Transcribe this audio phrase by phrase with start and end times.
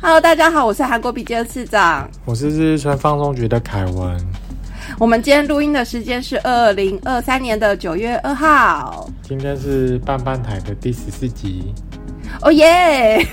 [0.00, 4.16] Hello，大家好，我是韩国笔记的市长，我是日川放送局的凯文。
[4.96, 11.74] 我们今天录音的时间是二零二三年的九月二号，今天是半半台的第十四集。
[12.42, 13.26] 哦耶！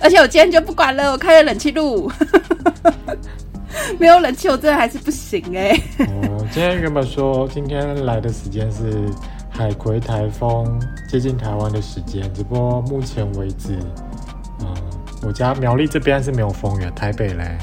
[0.00, 2.10] 而且我今天就不管了，我开了冷气录。
[4.00, 5.78] 没有冷气，我真的还是不行哎。
[5.98, 9.10] 哦，今天原本说今天来的时间是
[9.50, 14.11] 海葵台风接近台湾的时间，只不过目前为止，嗯，
[15.22, 17.56] 我家苗栗这边是没有风的，台北嘞。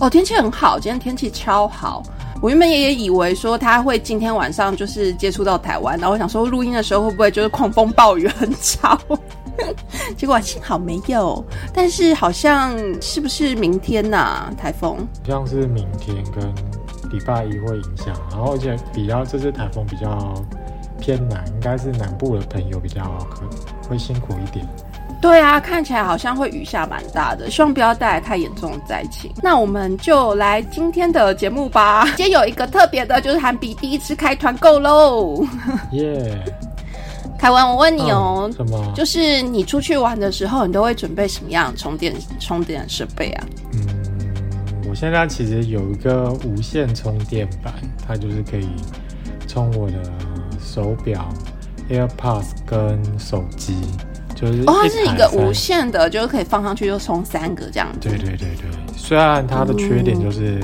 [0.00, 2.02] 哦，天气很好，今天天气超好。
[2.40, 8.98] 我原本也以为说他会今天晚上就是接触到台湾，然后我想说录音的时候会不会就是狂风暴雨很吵。
[10.16, 14.52] 结果幸好没有，但是好像是不是明天呐？
[14.58, 16.52] 台风好像是明天跟
[17.12, 20.34] 礼拜一会影响，然后而且比较这次台风比较
[20.98, 23.42] 偏南，应该是南部的朋友比较可
[23.88, 24.66] 会辛苦一点。
[25.22, 29.32] 对啊，看起来好像会雨下蛮大的，希望不要带来太严重的灾情。
[29.40, 32.04] 那我们就来今天的节目吧。
[32.16, 35.46] 今天有一个特别的，就是韩比第一次开团购喽！
[35.92, 36.44] 耶。
[37.38, 38.92] 凯文，我问你哦，什么？
[38.94, 43.44] 就是你出去玩的时候，你都会准备什么样充电充电设备啊？
[43.74, 43.86] 嗯，
[44.88, 47.72] 我现在其实有一个无线充电板，
[48.06, 48.68] 它就是可以
[49.48, 49.96] 充我的
[50.64, 51.28] 手表、
[51.90, 53.76] AirPods 跟手机，
[54.42, 58.08] 就是哦，它是一个无线的，就是可以放上去就充三个这样子。
[58.08, 60.60] 对对对对，虽然它的缺点就是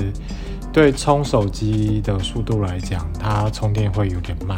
[0.73, 4.57] 对充手机的速度来讲，它充电会有点慢。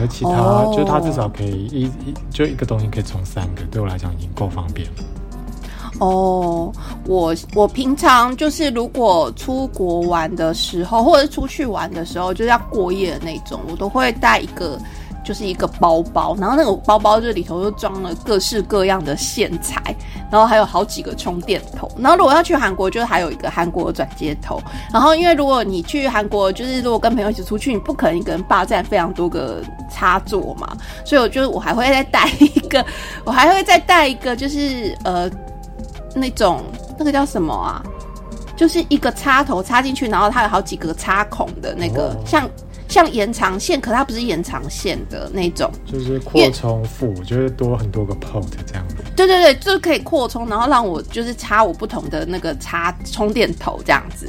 [0.00, 4.94] 而其他就是它至少可以一一就一个东西可以充三个，对我来讲已经够方便了。
[5.98, 6.72] 哦，
[7.04, 14.78] 我我平常就是如果出国玩的时候，或者是出去玩的时候，就是要过夜的那种，我都会带一个。
[15.28, 19.94] 就是一个包包，然后那个包包就里头就装了各式各样的线材，
[20.32, 21.86] 然后还有好几个充电头。
[21.98, 24.58] 然后如果要去韩国，就是还有一个韩国转接头。
[24.90, 29.62] 然后因为如果你去韩国，就是如果跟朋友一起出去，你不可能一个人霸占非常多个
[29.92, 30.74] 插座嘛，
[31.04, 32.82] 所以我觉得我还会再带一个，
[33.22, 35.30] 我还会再带一个， 就是呃
[36.14, 36.62] 那种
[36.98, 37.82] 那个叫什么啊？
[38.56, 42.48] 就是一个插头插进去，然后它有好几个插孔的那个，像。
[42.88, 48.96] 像延长线，可它不是延长线的那种，就是扩充副，就是多很多个 port 这样子。
[49.14, 54.28] 对对对，就是可以扩充，然后让我就是插我不同的那个插充电头这样子。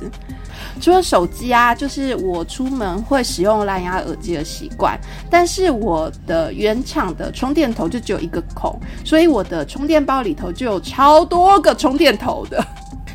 [0.82, 5.00] 除了手机啊，就是我出门会使用蓝牙耳机的习惯，
[5.30, 12.66] 但是我的原厂的充电头就只有一个孔，所以我的充电包里头就有超多个充电头的。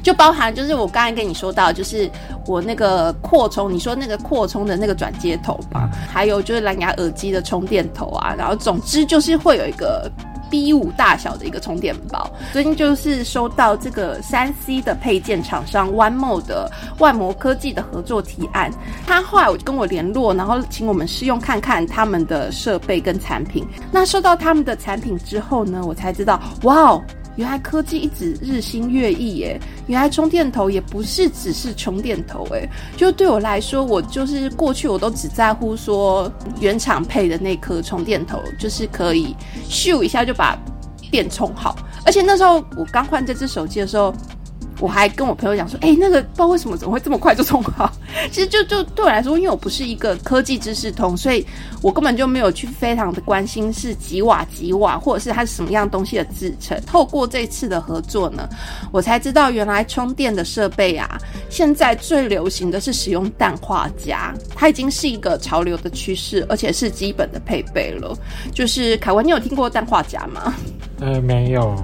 [0.04, 2.09] 就包含就是我刚才跟你说到，就是
[2.47, 10.10] 我那个扩充，你说那个扩充的那个转接头吧，还有就是蓝牙耳机的充电头啊，然后总之就是会有一个
[10.50, 12.31] B 五大小的一个充电宝。
[12.53, 18.70] 最近就是收到这个三 C 的配件厂商 OneMo 的万魔科技的合作提案，
[19.06, 23.66] 他后来我就跟我联络，然后请我们试用看看他们的设备跟产品。
[23.91, 27.03] 那收到他们的产品之后呢，我才知道，哇哦！
[27.37, 29.61] 原来科技一直日新月异耶！
[29.87, 39.34] 原来充电头也不是只是充电头诶，就对我来说，我就是过去我都只在乎说原厂配的那颗充电头，就是可以
[39.69, 40.56] 咻一下就把
[41.11, 41.77] 电充好。
[42.06, 44.15] 而且那时候我刚换这只手机的时候。
[44.81, 47.91] 我还跟我朋友讲说，哎，那个不知道为什么怎么会这么快就充好？
[48.31, 51.47] 其实就就对我来说，因为我不是一个科技知识通，所以
[51.81, 56.79] 我根本就没有去非常的关心是几瓦几瓦，或者是它是什么样东西的制成。
[56.87, 58.49] 透过这次的合作呢，
[58.93, 61.19] 我才知道原来充电的设备啊，
[61.49, 68.17] 现在最流行的是使用氮化镓，它已经是一个潮流的趋势，而且是基本的配备了。
[68.53, 70.55] 就是凯文，你有听过氮化镓吗？
[71.01, 71.75] 呃，没有。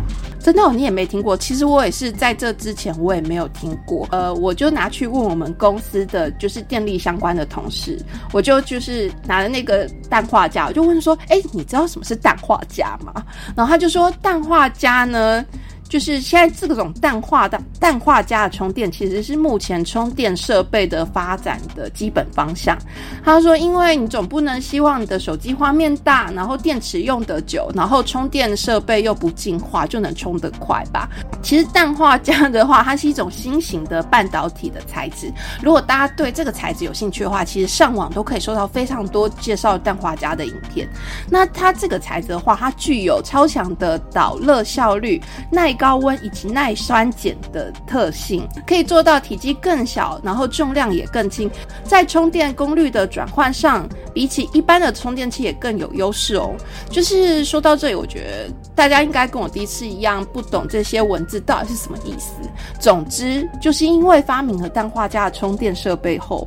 [0.41, 1.37] 真的，你也没听过。
[1.37, 4.09] 其实我也是在这之前，我也没有听过。
[4.11, 7.99] 呃，我就拿去问我们公司的就是电力相关的同事，
[8.33, 13.25] 我就就是拿了那个氮化镓，我就问说：“哎，你知道什么是氮化镓吗？”
[13.55, 15.45] 然后他就说：“氮化镓呢。”
[15.91, 22.79] 就是现在这种氮化的氮化镓的充电，其实是目前充电设备的发展的基本方向。
[23.25, 31.09] 他说，因为你总不能希望你的手机画面大，然后电池用得久，然后充电设备又不进化，就能充得快吧？
[31.43, 35.33] 其实氮化镓的话，它是一种新型的半导体的材质。
[35.61, 40.89] 如果大家对这个材质有兴趣的话，其实上网都可以收到非常多介绍氮化镓的影片。
[41.29, 45.21] 那它这个材质的话，它具有超强的导热效率、
[45.51, 45.75] 耐。
[45.81, 51.51] 高温以及耐酸碱的特性，可以做到体积更小，然后重量也更轻，
[51.85, 56.55] 在充电功率的转换上，比起一般的充电器也更有优势哦。
[56.91, 62.35] 就是说到这里，我觉得大家应该跟我第一次一样，不懂这些文字到底是什么意思。
[62.79, 66.47] 总之，就是因为发明了氮化镓的充电设备后。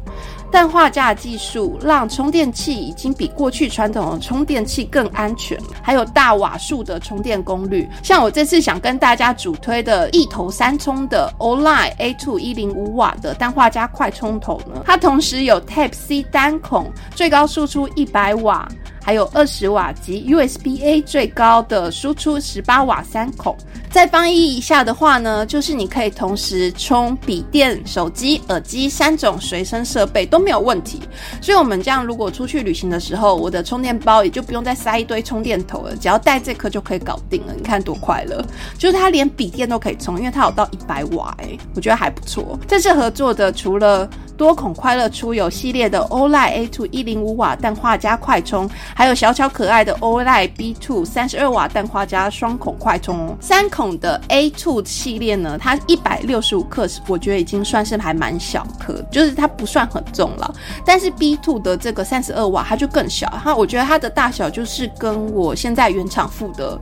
[0.53, 7.89] 氮化镓技术让充电器已经比过去传统的充电器更安全，还有大瓦数的充电功率。
[8.03, 18.69] 像我这次想跟大家主推的一头三充的 Oline A2 一零五瓦的氮化镓快充头呢，它同时有 Type C 单孔，最高输出一百瓦。
[19.03, 23.55] 还有二十瓦及 USB A 最高的输出十八瓦三孔。
[23.91, 30.99] 再翻译一下的话呢，就是你可以同时充笔电、手机、耳机三种随身设备都没有问题。
[31.39, 37.53] 所以，我们这样如果出去旅行的时候，我的充电包也就不用再塞一堆充电头了，只要带这颗就可以搞定了。
[37.55, 38.43] 你看多快乐！
[38.79, 42.57] 就是它连笔电都可以充，因为它有到一百瓦，哎，我觉得还不错。
[42.67, 48.67] 这次合作的除了多孔快乐出游系列的 Oline A2 一零五瓦氮化镓快充。
[48.95, 60.55] 还有小巧可爱的 OLED B2 三十二瓦氮化镓双孔快充哦，三孔的 A2 系列呢，它一百六十五克，我觉得已经算是还蛮小颗，就是它不算很重了。
[60.85, 66.79] 但是 B2 的这个三十二瓦，它就更小，它我觉得它的大小就是跟我现在原厂附的。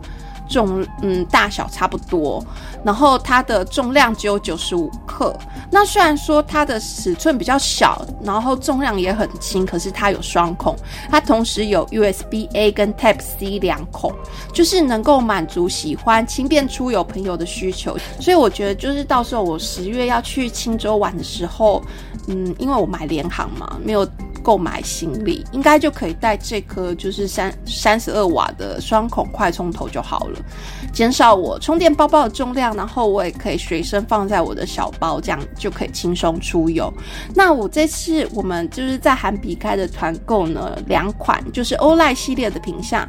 [0.51, 2.45] 重嗯大小差不多，
[2.83, 5.33] 然后它的重量只有九十五克。
[5.71, 10.75] 那虽然说它的尺寸比较小，然后重量也很轻，可是它有双孔，
[11.09, 14.13] 它同时有 USB A 跟 Type C 两孔，
[14.53, 17.97] 就是能够满足喜欢轻便出游朋友的需求。
[18.19, 21.81] 所以我觉得就是到时候我十月要去青州玩的时候，
[22.27, 24.05] 嗯，因为我买联航嘛，没有。
[24.41, 30.39] 购买行李应该就可以带这颗就是三三十二瓦的双孔快充头就好了，
[30.91, 36.91] 减少我充电包包的重量，然后我也可以随身放在我的小包，这样就可以轻松出游。
[37.35, 43.07] 那我这次我们就是在韩比开的团购呢，两款就是欧莱系列的品相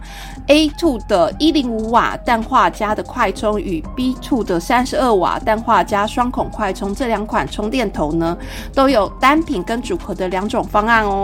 [0.49, 8.37] ，A two 的一零五瓦氮化镓的快充与 B two 的三十二瓦氮化镓双孔快充这两款充电头呢，
[8.75, 11.22] 都有单品跟组合的两种方案哦。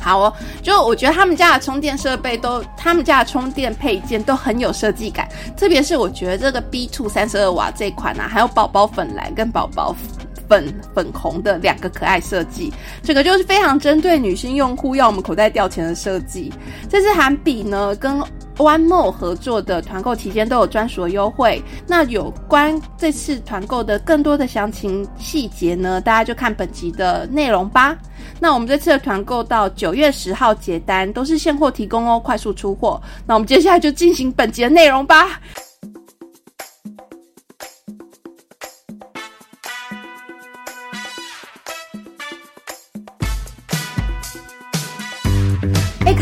[0.00, 0.32] 好哦，
[0.62, 9.94] 就我觉得他们家的充电设备都，他们家的充电配件都很有设计感，特别是我觉得这个 B two 三十二瓦这款啊，还有宝宝粉蓝跟宝宝
[10.48, 12.72] 粉粉红的两个可爱设计，
[13.02, 16.52] 这个就是非常针对女性用户要我们口袋掉钱的设计。
[16.88, 18.22] 这次韩比呢跟
[18.56, 27.96] One More 合作的团购期间都有专属的优惠，那有关这次团购的更多的详情细节呢，大家就看本集的内容吧。
[28.40, 33.00] 那我们这次的团购到九月十号结单，都是现货提供哦，快速出货。
[33.26, 35.38] 那我们接下来就进行本集的内容吧。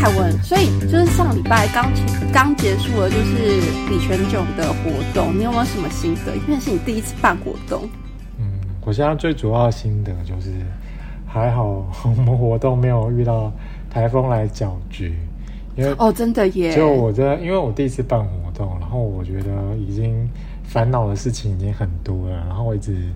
[0.05, 1.91] 凯文，所以就是上礼拜刚
[2.31, 3.59] 刚结束了，就是
[3.89, 6.35] 李全炯的活动，你有没有什么心得？
[6.47, 7.89] 因为是你第一次办活动。
[8.37, 8.45] 嗯，
[8.85, 10.51] 我现在最主要的心得就是。
[11.27, 13.51] 还好我们活动没有遇到
[13.89, 15.13] 台风来搅局，
[15.75, 16.73] 因为哦，真的耶！
[16.73, 20.29] 就我这，因为我第一次办活动，然后我觉得已经
[20.63, 23.09] 烦恼的事情已经很多了，然后我一直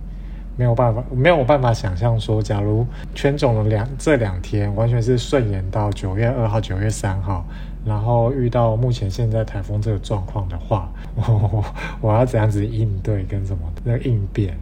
[0.60, 2.86] 没有办法，没有办法想象说，假如
[3.16, 7.46] 圈总的两这两天完全是顺延到九月二号、九月三号，
[7.86, 11.64] 然后遇到目前现在台风这个状况的话，我
[12.02, 14.54] 我要怎样子应对跟什么那个应变？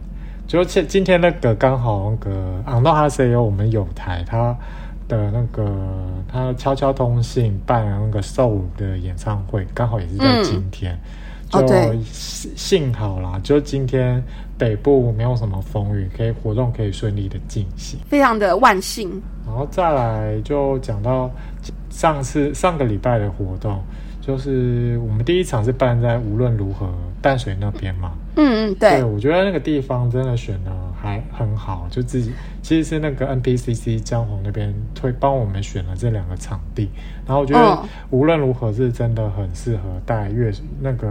[0.46, 4.56] 就今今天那个刚好那个昂诺哈 CEO 我们有台他
[5.08, 5.68] 的那个
[6.28, 10.96] 他悄悄通信办那个 Soul 的演唱会，刚好也是在今天，
[11.50, 11.66] 就
[12.04, 14.22] 幸好啦，就今天
[14.58, 19.08] 北部没有什么风雨，可以活动可以顺利的进行，非常的万幸。
[19.46, 21.30] 然后再来就讲到
[21.88, 23.80] 上次上个礼拜的活动。
[24.20, 26.86] 就是我们第一场是办在无论如何
[27.22, 36.90] 淡水那边嘛，嗯嗯，对，我觉得那个地方真的选的还很好，就自己其实是那个 NPCC 江红那边推帮我们选了这两个场地，
[37.26, 41.08] 然后我觉得无论如何是真的很适合带乐那个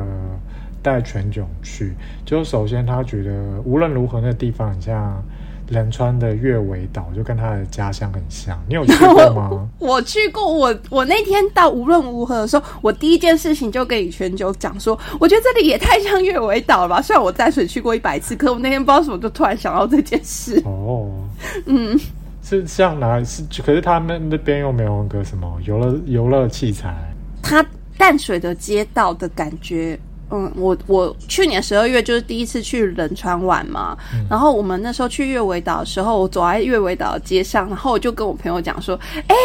[0.88, 1.94] 带全囧去，
[2.26, 3.32] 就首先他觉得
[3.66, 5.24] 无论如何那个地方很像。
[5.70, 9.68] 仁川的月尾岛就跟他的家乡很像，你有去过吗？
[9.80, 17.02] 我去过，我我那天到无论如何的时候，我第一件事情就跟李全九讲说，我觉得这里也太像月尾岛了吧。
[17.02, 20.64] 虽然我淡水去过一百次，可我那天不知道什么就突然想到这件事。
[20.64, 21.12] 哦，
[21.68, 22.00] 嗯，
[22.42, 23.44] 是像哪是？
[23.62, 26.96] 可是他们那边又没有个什么游乐游乐器材。
[27.44, 27.66] 它
[27.98, 30.00] 淡水的街道的感觉。
[30.30, 33.98] 嗯，我我去年十二月就是第一次去仁川玩嘛，
[34.30, 39.36] 然后我们那时候去月尾岛的时候，我走在月尾岛的街上，然后我就跟我朋友讲说，哎、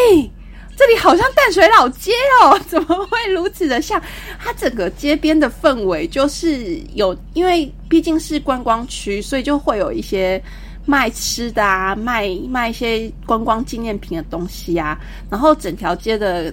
[0.76, 2.10] 这里好像淡水老街
[2.42, 4.02] 哦，怎么会如此的像？
[4.40, 10.42] 它整个街边的氛围就是有，因为毕竟是观光区，所以就会有一些
[10.84, 14.98] 卖吃的啊，卖卖一些观光纪念品的东西啊，
[15.30, 16.52] 然后整条街的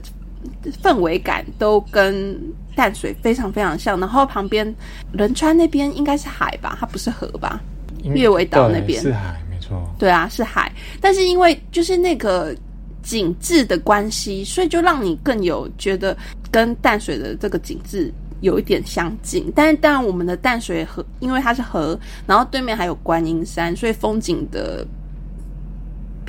[0.83, 2.39] 氛围感都跟
[2.75, 3.99] 淡水非常非常像。
[3.99, 4.73] 然后旁边
[5.11, 7.61] 仁川那边应该是海吧，它不是河吧？
[8.03, 9.83] 月尾岛那边是海，没错。
[9.99, 10.71] 对啊，是海，
[11.01, 12.55] 但是因为就是那个
[13.03, 16.15] 景致的关系，所以就让你更有觉得
[16.49, 18.09] 跟淡水的这个景致
[18.39, 19.51] 有一点相近。
[19.53, 24.85] 但是当然，我们的淡水河因为它是河，然后对面还有观音山，所以风景的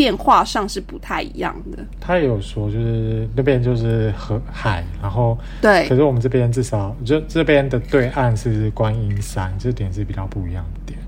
[0.00, 1.84] 变化上是不太一样的。
[2.00, 10.98] 他也有说，就是那边就是河海，然后对可是我们这边至少就这边的对岸是观音山，这点是比较不一样的点。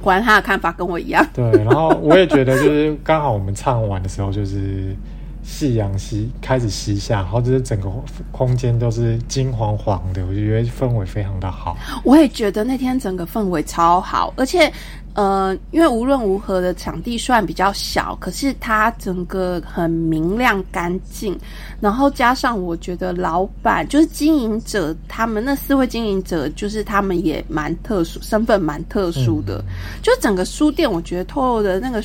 [0.00, 1.24] 果然他的看法跟我一样。
[1.32, 4.96] 对，然后我也觉得就是刚好我们唱完的时候，就是
[5.44, 7.88] 夕阳西开始西下，然后就是整个
[8.32, 11.76] 空间都是金黄黄的，我就觉得氛围非常的好。
[12.02, 14.72] 我也觉得那天整个氛围超好，而且，
[15.14, 21.38] 呃，因为无论如何的场地虽然比较小，可是它整个很明亮干净，
[21.80, 29.64] 然后加上我觉得老板就是经营者，他们那四位经营者就是他们也蛮特殊，身份蛮特殊的，
[30.02, 32.02] 就整个书店我觉得透露的那个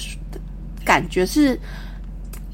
[0.83, 1.59] 感觉是。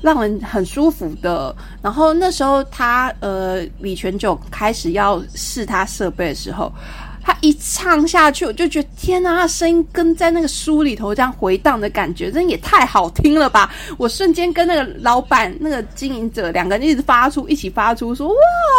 [0.04, 1.56] 让人很舒服的。
[1.80, 6.74] 然后那时候他呃李全九开始要试他设备的时候，
[7.24, 13.72] 他一唱下去，我就觉得天哪，他声音跟在那个书里头这样回荡的感觉，真也太好听了吧！
[13.98, 18.36] 我瞬间跟那个老板、那个经营者两个人一直发出，一起发出说哇，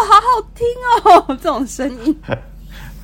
[0.08, 0.66] 好好听
[1.04, 2.16] 哦这种声音。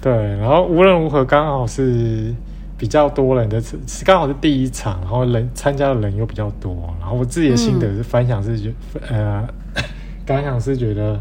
[0.01, 2.35] 对，然后无论如何，刚好是
[2.77, 8.73] 比较多人的，是刚好是第一场，然后人参加的人又比较多，然后我自己的心得是分享是觉，
[9.09, 9.49] 呃，
[10.25, 11.21] 感想是觉得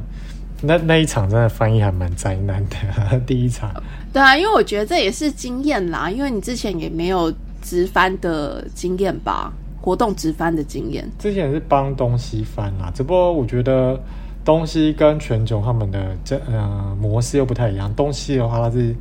[0.61, 3.71] 那那一场真的翻译还蛮灾难的， 第一场。
[4.17, 7.31] 对啊，因为我觉得这也是经验啦，因为你之前也没有
[7.61, 11.07] 直翻的经验吧，活动直翻的经验。
[11.19, 14.01] 之前是帮东西翻啦，只不过我觉得
[14.43, 17.93] 东西跟全球他们的这呃模式又不太一样。
[17.93, 18.95] 东西的话，它是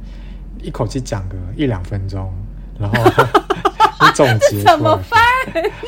[0.63, 2.31] 一口气讲个一两分钟，
[2.79, 3.03] 然后
[4.05, 5.19] 你总结怎么翻？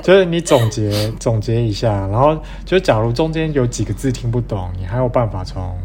[0.02, 5.76] 就是你总结总结一下，然后就假如中间有几个字听不懂，你还有办法从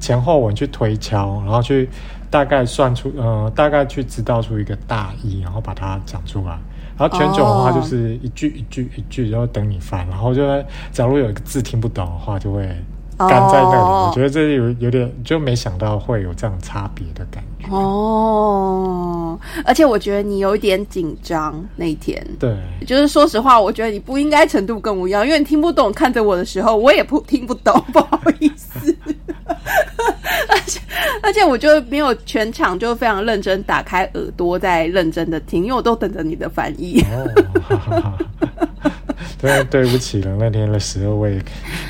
[0.00, 1.88] 前后文去推敲，然后去
[2.30, 6.58] 大概算出呃大概去知道出一个大意，然后把它讲出来。
[6.96, 12.60] 然后全九的话哦就是一句一句一句，然后等你翻，然后就会假如有一个字听不懂的话，就会
[13.16, 13.76] 干在那里。
[13.76, 17.68] 哦我觉得这有有点就没想到会有这样差别的感觉。
[17.74, 22.22] 哦，而且我觉得你有一点紧张那一天。
[22.38, 22.54] 对，
[22.86, 28.94] 就是说实话，我觉得你不应该程度跟我一样，因为你听不懂看着我的时候，我也不听不懂， 不好意思。
[30.50, 30.80] 而 且
[31.22, 37.00] 而且我就没有全场就非常认真打开耳朵在认真的听，因为我都等着你的翻译。
[37.02, 37.26] 哦，
[37.68, 38.18] 哈哈哈。
[39.38, 41.40] 对，对不起了，那天的十二位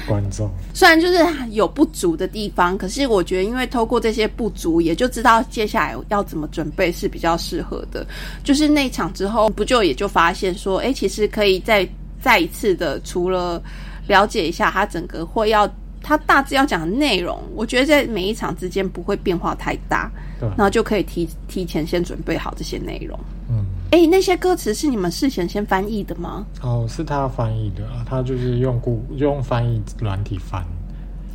[0.07, 0.49] 观众。
[0.73, 1.19] 虽然就是
[1.51, 8.07] 有不足的地方，可是我觉得，因为透过这些不足，也就知道接下来要怎么准备是比较适合的。
[8.45, 11.89] 就是那一场之后，不就也就发现说，哎，其实可以再
[12.21, 13.61] 再一次的，除了
[14.07, 15.69] 了解一下他整个会要
[16.03, 23.19] 它大致要讲的内容，我觉得在每一场之间不会变化太大，对，然后就可以提提前先准备好这些内容。
[23.49, 26.47] 嗯，哎，那些歌词是你们事前先翻译的吗？
[26.63, 30.65] 哦，是他翻译的啊，他就是用故用翻译软体翻。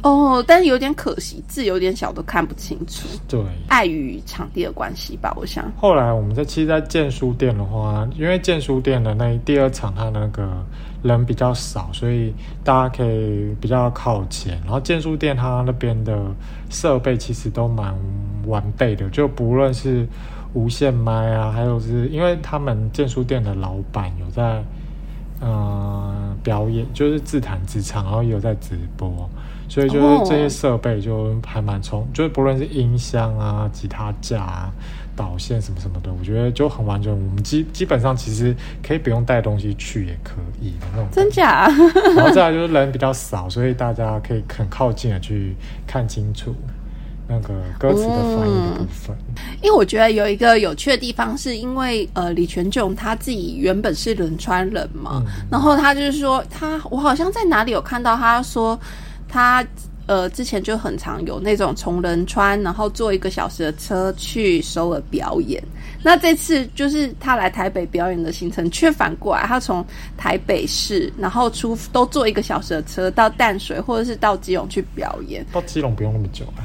[0.01, 3.07] 哦，但是有点可惜，字有点小，都看不清楚。
[3.27, 5.71] 对，碍于场地的关系吧，我想。
[5.75, 10.63] 后来我们在其实，在建书店的话，因为建书店的那第二场，他那个
[11.05, 12.33] 人比较少，所以
[12.63, 14.59] 大家可以比较靠前。
[14.63, 16.19] 然后建书店它那边的
[16.69, 17.95] 设备其实都蛮
[18.47, 20.07] 完备的，就不论是
[20.53, 24.63] 无线麦啊，还有是因为他们建书店的老板有在
[25.41, 29.29] 呃表演，就是自弹自唱，然后也有在直播，
[29.69, 34.71] 所以就是这些设备就还蛮充，就是不论是音箱啊、吉他架啊、
[35.15, 37.13] 导线什么什么的，我觉得就很完整。
[37.13, 38.55] 我们基基本上其实
[38.85, 41.07] 可以不用带东西去也可以的那种。
[41.11, 41.67] 真假？
[42.15, 45.55] 然后再来就是人比较少，所以大家可以很靠近的去
[45.87, 46.53] 看清楚
[47.27, 49.15] 那个歌词的翻译的部分。
[49.61, 58.79] 因为我觉得有一个有趣的地方，是因为呃，李全炯他自己原本是仁川人嘛，嗯然后他就是说他，我好像在哪里有看到他说
[59.27, 59.65] 他
[60.05, 65.61] 呃之前就很常有那种从仁川，然后坐一个小时的车去首尔表演。
[66.03, 69.83] 那这次就是他来台北表演的行程，却反过来，他从
[70.15, 75.43] 台北市，然后出都坐一个小时的车到淡水，或者是到基隆去表演。
[75.51, 76.61] 到基隆不用那么久啊。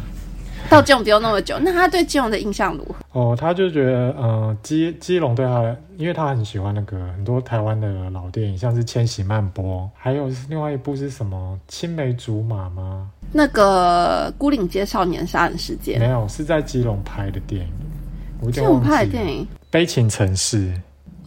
[0.71, 3.21] 到基隆不用那么久，那他对基隆的印象如何？
[3.21, 13.11] 哦，他就觉得，呃，基基隆对他，因为他很喜欢那个很多台湾的老电影，像是《千禧曼波》，还有另外一部是什么《青梅竹马》吗？
[13.33, 18.51] 那个《孤岭街少年杀人事件》没有，是在基隆拍的电影。
[18.51, 20.69] 基隆拍的电影《悲情城市》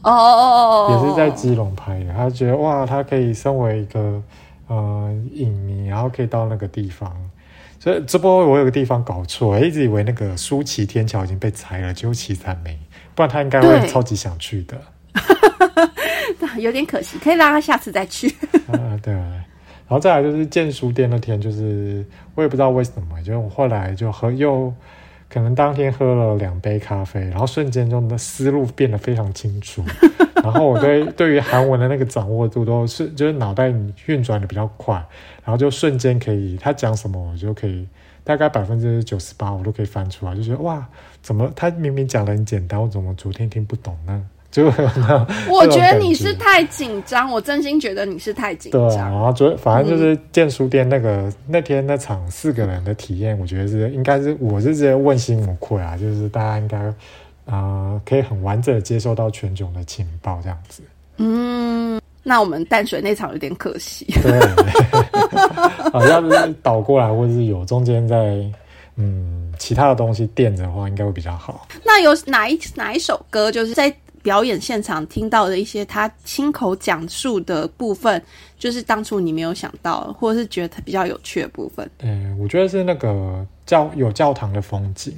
[0.02, 2.14] 哦哦哦哦，也是在基隆拍的。
[2.14, 4.22] 他觉得哇，他可以身为一个
[4.68, 7.16] 呃影迷，然后可以到那个地方。
[7.84, 12.80] 所以这波我有个地方搞错，一直以为那个舒淇天桥已经被拆了，结果其实还没，
[13.14, 14.82] 不然他应该会超级想去的。
[16.60, 18.34] 有点可惜，可以让他下次再去。
[18.72, 19.14] 啊，对。
[19.14, 24.74] 然后再来就是建书店那天，就是我也不知道为什么，就我后来就和又。
[25.34, 29.84] 可能当天喝了两杯咖啡，然后瞬间就的思路变得非常清楚，
[30.44, 33.74] 然后我对对于韩文的那个掌握度都是就是脑袋
[34.06, 34.94] 运转的比较快，
[35.44, 37.88] 然后就瞬间可以他讲什么我就可以
[38.24, 40.88] 大概百分之九十八我都可以翻出来，就觉得哇，
[41.24, 44.24] 怎么他明明讲的很简单，我怎么昨天听不懂呢？
[44.54, 44.68] 就
[45.50, 48.88] 我觉得你是太紧张，我真心觉得你是太紧张。
[48.88, 56.78] 对啊，然后昨反正就是建书店那个那天那场四个人的体验，我觉得是应该是我是直接问心无愧啊，就是大家应该
[57.52, 60.84] 啊可以很完整的接受到全囧的情报这样子。
[61.18, 64.06] 嗯，那我们淡水那场有点可惜。
[64.22, 64.40] 对，
[65.92, 68.40] 好像是倒过来，或者是有中间在
[68.98, 71.68] 嗯其他的东西垫着的话，应该会比较好。
[71.84, 73.92] 那有哪一哪一首歌就是在？
[74.24, 78.20] 表演现场听到的一些他亲口讲述的部分，
[78.58, 81.88] 就是当初你没有想到，或者是觉得他比较有趣的部分。
[82.00, 85.14] 嗯，我觉得是那个教有教堂的风景，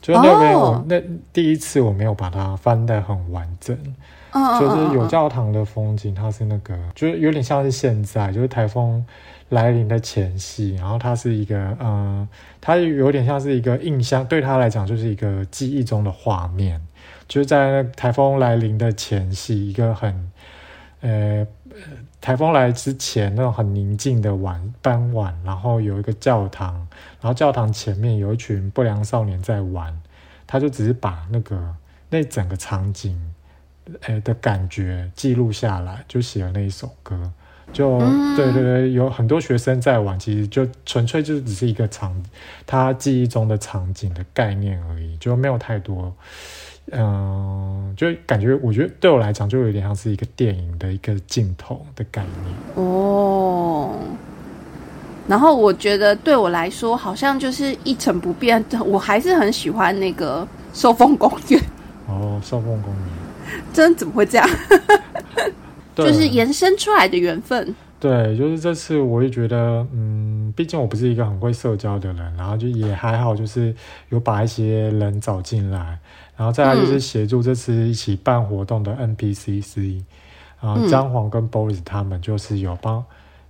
[0.00, 1.00] 就是那边我那
[1.32, 3.78] 第一次我没有把它翻得很完整。
[4.32, 9.04] 嗯，就是有教堂的风景，它是那个，就是有点像是现在，就是台风
[9.50, 12.26] 来临的前夕，然后它是一个，嗯，
[12.58, 16.80] 它有点像是一个印象，对他来讲就是一个记忆中的画面。
[17.32, 20.30] 就在台风来临的前夕，一个很，
[21.00, 21.46] 呃，
[22.20, 26.74] 台风来之前那种很宁静的晚傍晚，然后有一个教堂，
[27.22, 29.98] 然后教堂前面有一群不良少年在玩，
[30.46, 31.74] 他就只是把那个
[32.10, 33.18] 那整个场景，
[34.02, 37.32] 呃的感觉记录下来，就写了那一首歌。
[37.72, 37.98] 就
[38.36, 42.22] 对对对，有很多学生在玩，其实就纯粹就只是一个场，
[42.66, 46.14] 他记忆中的场景的概念而已，就没有太多。
[46.90, 53.94] 嗯，就感觉，我觉得对我来讲，就有点像是一个电影的一个镜头的概念哦。
[55.28, 61.62] 然后我觉得对我来说，好像就是一成不变，我还是很喜欢那个寿丰公园。
[62.08, 64.50] 哦，寿丰公园，真怎么会这样？
[65.94, 67.74] 就是延伸出来的缘分。
[68.00, 73.72] 对，就是这次我也觉得，嗯，毕竟我不是一个很会社交的人，然后就也还好，就是
[74.08, 75.96] 有把一些人找进来。
[76.36, 80.02] 然后再来就是协助这次一起办活动的 NPCC，
[80.60, 83.04] 啊，张黄跟 Boris 他们就是有帮，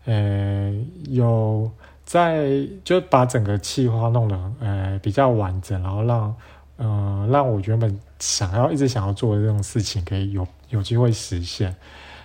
[0.04, 0.74] 呃，
[1.08, 1.70] 有
[2.04, 6.34] 在就把整个计划弄得呃比较完整，然后让，
[6.78, 11.74] 嗯，让我原本想要一直想要做的这种事情可以有有机会实现。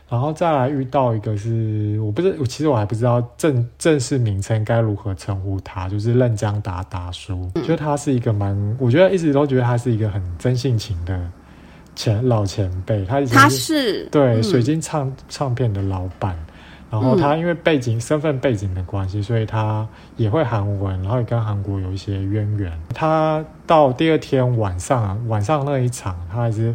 [0.09, 11.19] 然后再来遇到一个是，我不是，我其实我还不知道正正式名称该如何称呼他，就是任江达达叔，就他是一个蛮，我觉得一直都觉得他是一个很真性情的
[11.93, 16.37] 前老前辈，他他是对水晶唱唱片的老板，
[16.89, 22.71] 然后他因为背景身份背景的关系，所以他也会韩文，然后也跟韩国有一些渊源。
[22.93, 26.73] 他到第二天晚上晚上那一场，他还是。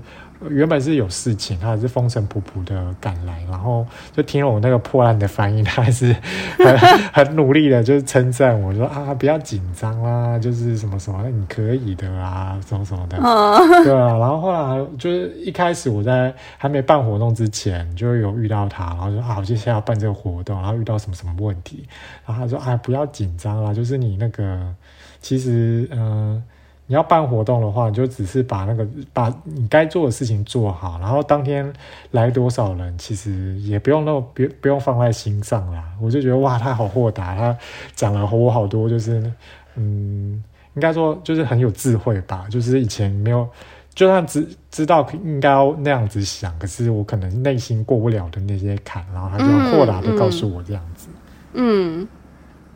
[0.50, 6.14] 原本是有事情，他还是风尘仆仆的赶来，然后就听了我那个破烂的翻译，他还是
[6.58, 6.78] 很
[7.12, 13.16] 很努力的，就是称赞我说啊，不要紧张啦，就是什么什么，你可以的啊，什么什么的，
[13.84, 14.18] 对啊。
[14.18, 21.86] 然后后来就是一开始我在还没办活动之前，就有遇到他，然后说啊，我接下来要办这个活动，然后遇到什么什么问题，
[22.26, 24.74] 然后他说啊，不要紧张啦，就是你那个
[25.20, 26.42] 其实嗯。
[26.92, 31.72] 你要办活动的话，你就只是把那个把你该做的事情做好，然后当天
[32.10, 35.82] 来多少人，其实也不用那么别不用放在心上啦。
[35.98, 37.56] 我就觉得哇，他好豁达，他
[37.94, 39.22] 讲了我好多，就是
[39.74, 42.44] 嗯，应该说就是很有智慧吧。
[42.50, 43.48] 就是以前没有，
[43.94, 51.08] 就算知知道应该要那样子想，可是我可能内心过不了的那些坎，然后他就豁达的告诉我这样子。
[51.54, 52.06] 嗯。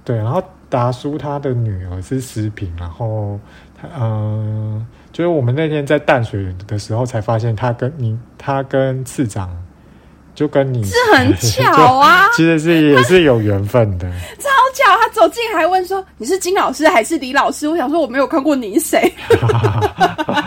[0.05, 3.41] 对，然后达叔他的女儿是诗萍，然后
[3.81, 9.51] 他嗯、就是我们那天在淡水的时候才发现，他跟你他跟次长
[10.35, 14.11] 就跟你是很 巧啊， 其实是也是有缘分的。
[14.39, 14.85] 超巧。
[15.01, 19.13] 他走进还问说：“你是金老师还是李老师？”我想说我没有看过你是谁，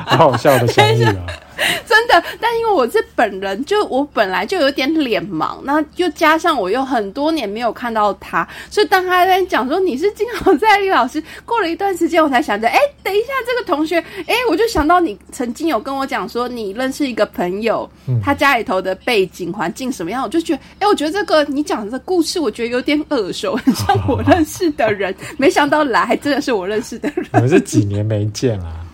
[0.06, 1.26] 好好笑的相遇啊！
[1.86, 2.24] 真的。
[2.40, 25.14] 但因为我是本人，就我本来就有点脸盲，那又加上我又很多年没有看到他，所以当他在讲说你是金好在丽老师，过了一段时间，我才想着，哎、等一下这个同学，哎、我就想到你曾经有跟我讲说你认识一个朋友，嗯他家里头的背景环境什么样，我就觉得，哎、我觉得这个你讲的故事，我觉得有点耳熟，很像我认识的人。
[25.38, 27.26] 没想到来还真的是我认识的人。
[27.34, 28.86] 我们是几年没见啦？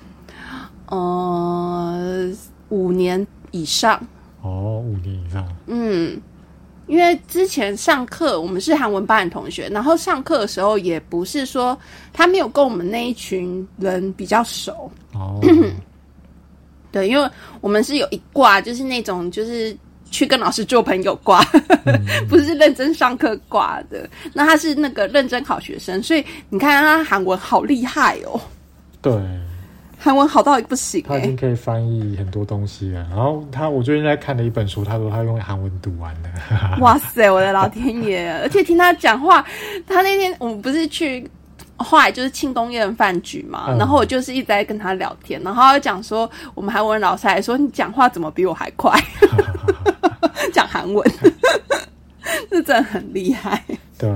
[0.88, 2.30] 呃，
[2.76, 3.96] 五年以上，
[4.42, 5.48] 哦，五年以上。
[5.66, 6.20] 嗯，
[6.88, 11.78] 因为之前上课我们是韩文班的同学，然后上课的时候也不是说
[12.12, 15.40] 他没有跟我们那一群人比较熟，哦，
[16.92, 17.30] 对，因为
[17.62, 19.76] 我们是有一挂，就是那种就是
[20.12, 21.42] 去跟老师做朋友挂，
[22.28, 24.08] 不是认真上课挂的。
[24.34, 28.40] 那他是那个认真好学生，所以你看他韩文好厉害哦，
[29.02, 29.14] 对，
[30.06, 33.04] 韩文好到不行哎、他已经可以翻译很多东西了。
[33.10, 36.30] 然后他，我最近在看的一本书，他说他用韩文读完了。
[36.80, 38.32] 哇塞，我的老天爷！
[38.44, 39.44] 而且听他讲话，
[39.88, 41.28] 他那天我们不是去。
[41.78, 48.98] 后来就是庆功宴饭局嘛，嗯然后我就是一直在跟他聊天，然后他就讲说，我们韩文老师还说你讲话怎么比我还快，
[50.54, 51.06] 讲韩文，
[52.50, 53.62] 这真的很厉害。
[53.98, 54.10] 对，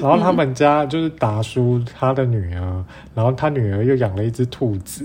[0.00, 5.04] 然后他们家就是达叔他的女儿，然后他女儿又养了一只兔子，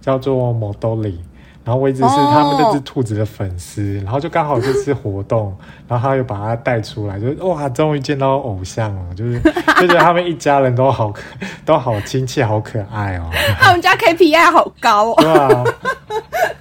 [0.00, 1.14] 叫做 Modoli。
[1.62, 5.54] 然后我一直是他们那只兔子的粉丝，然后就刚好这次活动，
[5.86, 9.38] 然后他又把它带出来，就是哇，终于见到偶像了，就是
[9.78, 11.22] 就觉得他们一家人都好可
[11.66, 13.28] 都好亲切，好可爱哦。
[13.60, 15.64] 他们家 KPI 好高哦，对啊，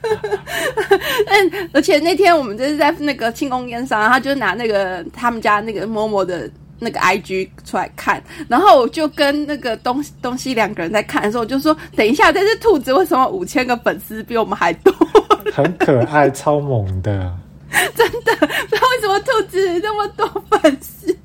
[1.28, 6.48] 嗯，而且那天我们就是在那个庆功宴上，他就拿那个他们家那个某某的
[6.80, 14.94] 那个 IG 出来看，然后我就跟那个东东西两个人在看的时候，我就说：等一下，这只兔子为什么五千个粉丝比我们还多？
[15.54, 17.36] 很可爱，超萌的。
[17.96, 21.16] 真的，不知道为什么兔子那么多粉丝。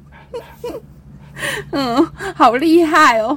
[1.73, 3.37] 嗯，好厉害哦！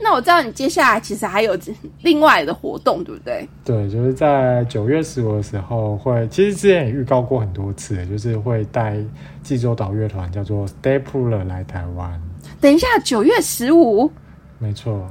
[0.00, 1.58] 那我知道你接下来其实还有
[2.02, 3.46] 另外的活动，对不对？
[3.64, 8.96] 对，就是在九月十五的时候会，其实之前也预告过很多次，就是会带
[9.42, 12.20] 济州岛乐团叫做 Stay Puller 来台湾。
[12.60, 14.10] 等一下，九月十五，
[14.58, 15.06] 没错，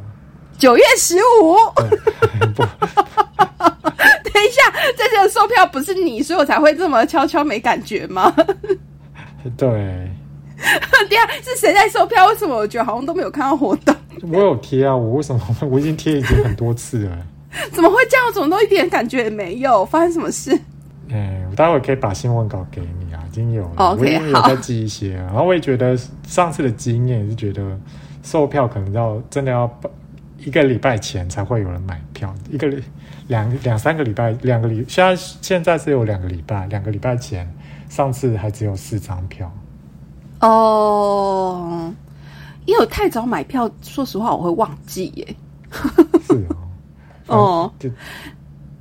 [0.58, 1.56] 九月十五。
[2.56, 2.64] 不，
[4.24, 4.62] 等一下，
[4.98, 8.34] 这些售票不是你，所以我才会这么悄悄没感觉吗？
[9.58, 10.10] 对
[11.10, 12.28] 对啊，是谁在售票？
[12.28, 13.96] 为什么我觉得好像都没有看到活动？
[14.32, 17.18] 我有贴啊，我为什么我已经贴已经很多次了？
[17.72, 18.26] 怎么会这样？
[18.28, 19.86] 我怎么都一点感觉也没有？
[19.86, 20.58] 发生什么事？
[21.12, 25.24] 哎，我待会可以把新闻稿给你啊，已经有我已经有在记一些了。
[25.26, 25.96] 然后我也觉得
[26.26, 27.78] 上次的经验也是觉得
[28.24, 29.70] 售票可能要真的要
[30.40, 32.82] 一个礼拜前才会有人买票，一个礼
[33.28, 37.48] 两两三个礼拜，两个礼现在现在是有两个礼拜，两个礼拜前
[37.90, 39.52] 上次还只有四张票。
[40.48, 41.94] 哦，
[42.66, 45.36] 因为我太早买票，说实话我会忘记耶。
[46.28, 46.46] 是
[47.28, 47.90] 哦，哦，就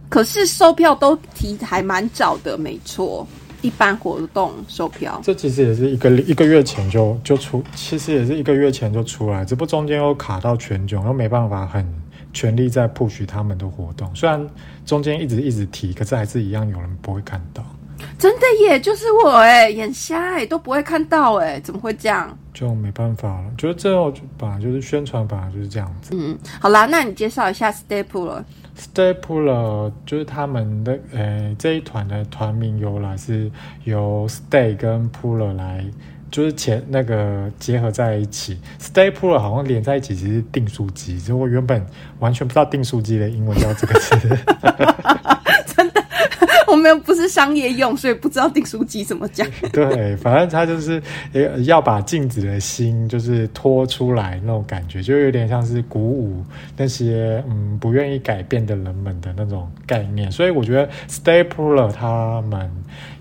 [0.09, 3.27] 可是售票都提还蛮早的，没错。
[3.63, 11.87] 一般活动售票，这其实也是一个一个月前就就出，其实也是一个月前就出来，只不过中间又卡到全囧，又没办法很
[12.33, 14.13] 全力在 push 他们的活动。
[14.17, 14.45] 虽然
[14.85, 17.65] 中间一直一直提，可是还是一样有人不会看到，
[18.19, 22.37] 真的耶，就是我哎，眼瞎哎，都不会看到哎，怎么会这样？
[22.55, 23.45] 就没办法了。
[23.57, 26.11] 觉得这种本来就是宣传，本来就是这样子。
[26.15, 28.45] 嗯，好啦，那你介绍一下 Staple 了。
[28.79, 33.51] Stay Puller 就是他们的诶这一团的团名由来是
[33.85, 35.85] 由 Stay 跟 Puller 来。
[36.33, 41.21] 就是前那个结合在一起，Stay Puller 好像连在一起，其实是订书机。
[41.21, 41.87] 就我原本
[42.19, 44.19] 完全不知道订书机的英文叫这个字。
[46.69, 49.47] 我们又不是商业用，所以不知道订书机怎么讲。
[49.75, 51.01] 对，反正他就是
[51.35, 56.43] 呃要把镜子的心就是拖出来那种感觉，就有点像是鼓舞
[56.75, 60.33] 那些嗯不愿意改变的人们的那种概念。
[60.33, 62.71] 所以我觉得 Stay Puller 他们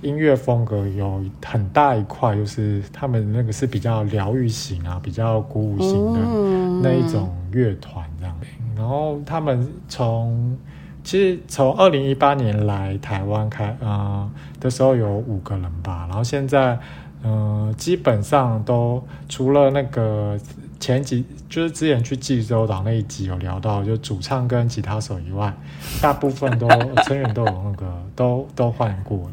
[0.01, 8.35] 音乐风格有很大一块，就是他们那个是比较疗愈型啊，比较鼓舞型的嗯那一种乐团这样。
[8.75, 10.57] 然后他们从
[11.03, 16.77] 其实从二零一八年来台湾开呃的时候有五个人吧，然后现在
[17.23, 20.35] 嗯，基本上都除了那个
[20.79, 25.53] 前几，就是之前去济州岛那一集有聊到，就主唱跟吉他手以外，
[26.01, 26.67] 大部分都
[27.05, 27.85] 成员都有那个
[28.15, 29.31] 都都换过了。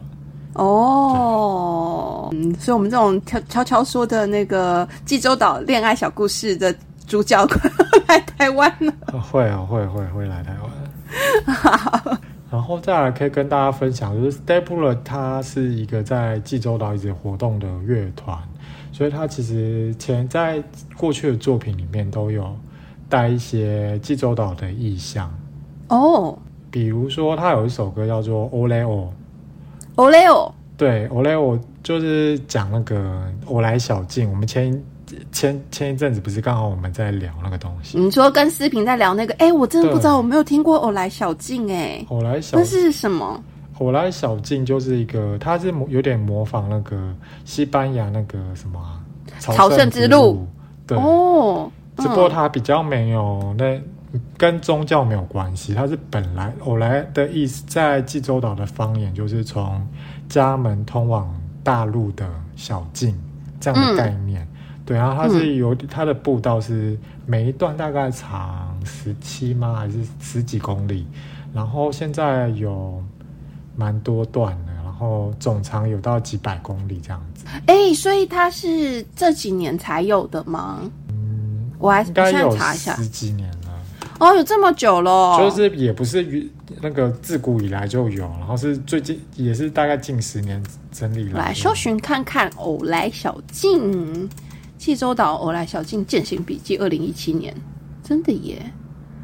[0.58, 6.74] 哦，嗯，所以我们这种悄悄悄说的那个济州岛恋爱小故事的
[7.06, 7.70] 主角快
[8.08, 8.92] 来台湾了。
[9.20, 12.18] 会啊，会会会来台湾。
[12.50, 18.36] 然后再来可以跟大家分享，就是 Stapler 它是一个在济州岛一直活动的乐团，
[18.90, 20.60] 所以它其实前在
[20.96, 22.56] 过去的作品里面都有
[23.08, 25.32] 带一些济州岛的意象。
[25.88, 26.36] 哦，
[26.70, 29.04] 比如说它有一首歌叫做《Ole O》。
[29.98, 34.30] O l e o 对，o l e o 就是讲那个我来小径。
[34.30, 34.72] 我们前
[35.32, 37.98] 前前一阵子不是刚好我们在聊那个东西？
[37.98, 39.34] 你说跟思平在聊那个？
[39.38, 41.68] 哎，我真的不知道，我没有听过我来小径。
[41.72, 43.42] 哎，我来小那是什么？
[43.78, 46.96] 我来小径就是一个，它是有点模仿那个
[47.44, 48.80] 西班牙那个什么
[49.40, 50.46] 朝圣之路。
[50.86, 53.80] 对哦，只不过它比较没有那。
[54.36, 59.86] 跟宗教没有关系，它是本来我来的意思，在济州岛的方言就是从
[60.28, 61.28] 家门通往
[61.62, 63.14] 大陆的小径
[63.60, 64.46] 这样的概念。
[64.86, 69.74] 对，然后它是有它的步道是每一段大概长十七吗？
[69.76, 71.06] 还是十几公里？
[71.52, 73.04] 然后现在有
[73.76, 77.44] 蛮多段的，然后总长有到几百公里这样子。
[77.66, 80.80] 哎，所以它是这几年才有的吗？
[81.08, 83.50] 嗯，我还应该有查一下，十几年。
[84.18, 86.50] 哦，有这么久了，就是也不是
[86.80, 91.46] 那个自古以来就有，然后是最近也是大概近十年整理来。
[91.46, 94.28] 来搜寻看看，偶来小径，
[94.76, 97.54] 济州岛偶来小径践行笔记，二零一七年，
[98.02, 98.60] 真的耶！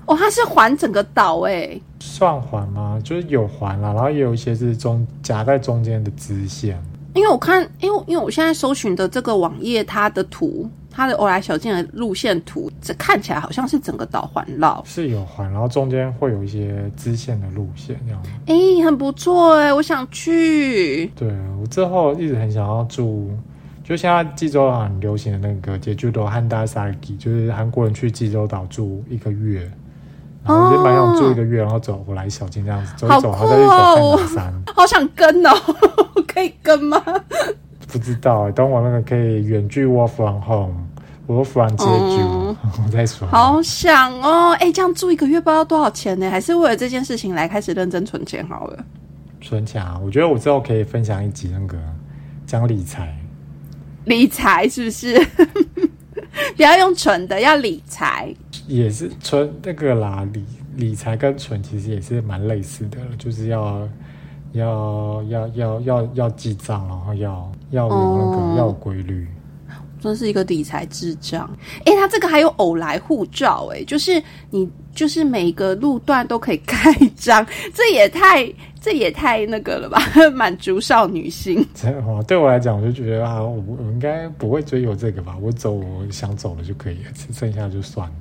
[0.07, 3.01] 哦，它是环整个岛哎，算环吗？
[3.03, 6.81] 就是有环了，然后也有一些是中夹在中间的支线。
[7.15, 10.71] 因为我看，因为因为我现在搜寻的这个网页，它的图。
[10.95, 18.23] 它的欧莱小径的路线图，这看起来好像是整个岛环绕，是有环，然后中间会有一些支线的路线这样。
[18.47, 21.07] 哎，很不错哎，我想去。
[21.17, 21.29] 对
[21.61, 23.31] 我之后一直很想要住，
[23.83, 29.69] 就现在济州岛很流行的那个杰珠岛汉大萨基，就是韩国人去济州岛住一个月，
[30.45, 34.63] 然后就蛮想住一个月，然后走欧莱小径这样子走一走，然后再去走三山。
[34.75, 35.51] 好想跟哦，
[36.29, 37.03] 可以跟吗？
[37.95, 43.29] 不知道，等我那个可以远距 work from home，work from 接住，我再说。
[43.29, 46.29] 好想哦，哎，这样住一个月不知道多少钱呢？
[46.29, 48.85] 还是为了这件事情来开始认真存钱好了。
[49.41, 51.79] 存钱啊，我觉得我之后可以分享一集那个
[52.45, 53.17] 讲理财，
[54.07, 55.15] 理财是不是？
[56.57, 58.35] 不要用存的，要理财。
[58.67, 63.89] 也是存那个啦，理理财跟存其实也是蛮类似的，就是要。
[64.55, 69.27] 要要要要要记账，然后要要有那个要规律。
[70.01, 71.49] 真是一个理财智障。
[71.87, 76.77] 哎，他这个还有偶来护照，哎，就是你就是每个路段都可以盖
[77.17, 78.47] 章， 这也太
[78.79, 79.99] 这也太那个了吧？
[80.35, 81.67] 满足少女心。
[81.73, 85.37] 真的对我来讲，我就觉得啊，我我应该不会追求这个吧？
[85.41, 88.15] 我走我想走的就可以了，剩下就算了。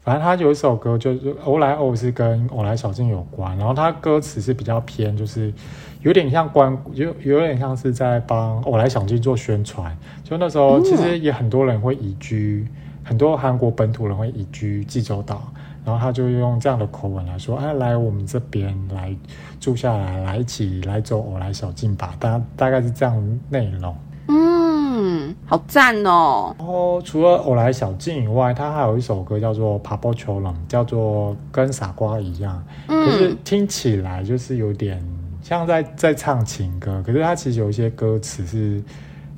[0.00, 5.52] 反正他有一首歌，就是欧莱欧是跟偶来小径有关，然后他歌词是比较偏，就是
[6.00, 9.96] 有点像关，有有点像是在帮欧莱小径做宣传。
[10.22, 12.66] 就那时候，其实也很多人会移居，
[13.02, 15.42] 很多韩国本土人会移居济州岛，
[15.84, 19.14] 然后他就用这样的口吻来说：“哎，来我们这边来
[19.58, 23.96] 住下来，来一起来走我来小径吧。”大大概是这样内容。
[24.30, 26.54] 嗯，好赞哦！
[26.58, 32.62] 然后除了偶来小径以外，他还有一首歌叫做《爬坡求冷》，叫做跟傻瓜一样。
[32.88, 35.02] 嗯，可是听起来就是有点
[35.48, 37.02] 像在在唱情歌。
[37.06, 38.82] 可是他其实有一些歌词是，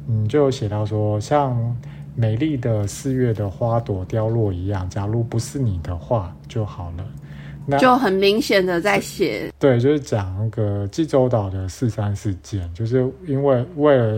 [0.08, 1.76] 嗯，就有写到说，像
[2.16, 7.06] 美丽的四月的花朵凋落一样，假如不是你的话就好了。
[7.64, 14.16] 那就很明显的在写，对，就是讲那个济州岛的四三事件，就是因为为了。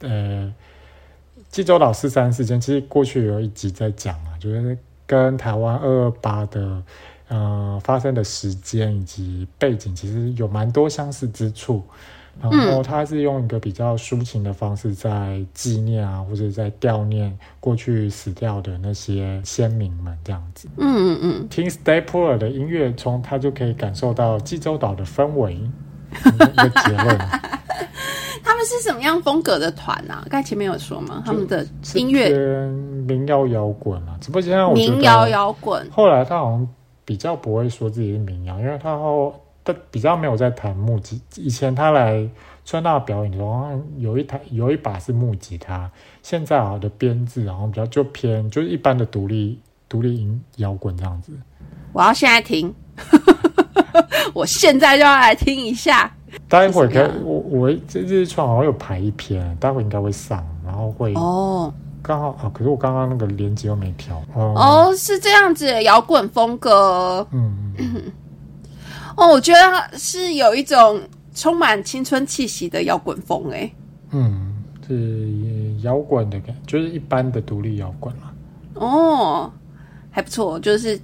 [0.00, 0.52] 呃，
[1.48, 4.76] 济州岛四三事件其实过去有一集在讲啊，就是
[5.06, 6.82] 跟台湾二二八的
[7.28, 11.82] 呃发生的时间以及背景其实有蛮多相似之处。
[12.42, 20.66] 然后他是用一个比较抒情的方式在纪念啊，或者在悼念过去死掉的那些先民们这样子。
[20.76, 25.54] 嗯嗯嗯，听 Stapler 的音乐，从他就可以感受到济州岛的氛围。
[25.54, 27.18] 一个结论。
[28.42, 30.26] 他们是什么样风格的团啊？
[30.28, 31.22] 刚才前面有说吗？
[31.24, 32.66] 他们的音乐
[33.06, 35.88] 民谣摇滚啊，只不过现在民谣摇滚。
[35.92, 36.68] 后来他好像
[37.04, 41.20] 比较不会说自己是民谣，因为他后他比较没有在弹木吉。
[41.36, 42.28] 以前他来
[42.64, 45.90] 川大表演的时候，好像有一台有一把是木吉他，
[46.22, 51.32] 现在啊的编制，然后比较就偏就是一般的独立独立音摇滚这样子。
[51.92, 52.74] 我要现在听，
[54.34, 56.10] 我现在就要来听一下。
[56.48, 61.72] 待会儿可我我这日创好像有排一篇，待会应该会上，然后会哦
[62.06, 64.22] 刚好啊，可是我刚刚那个连接又没调。
[64.34, 68.12] 哦，哦，是这样子，摇滚风格嗯，嗯
[69.16, 71.00] 哦，我觉得它是有一种
[71.34, 73.72] 充满青春气息的摇滚风，哎，
[74.10, 78.30] 嗯，是摇滚的感，就是一般的独立摇滚嘛。
[78.74, 79.50] 哦，
[80.10, 81.00] 还不错，就是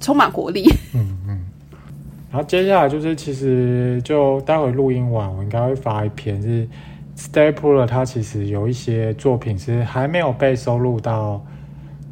[0.00, 0.68] 充满活力。
[0.94, 1.40] 嗯嗯。
[2.32, 6.68] 然后接下来就是，其实就待会录音完，我应该会发一篇是
[7.16, 11.44] Stapler，他其实有一些作品是还没有被收录到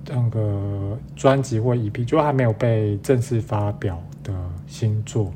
[0.09, 4.33] 那个专辑或 EP，就还没有被正式发表的
[4.67, 5.33] 新作。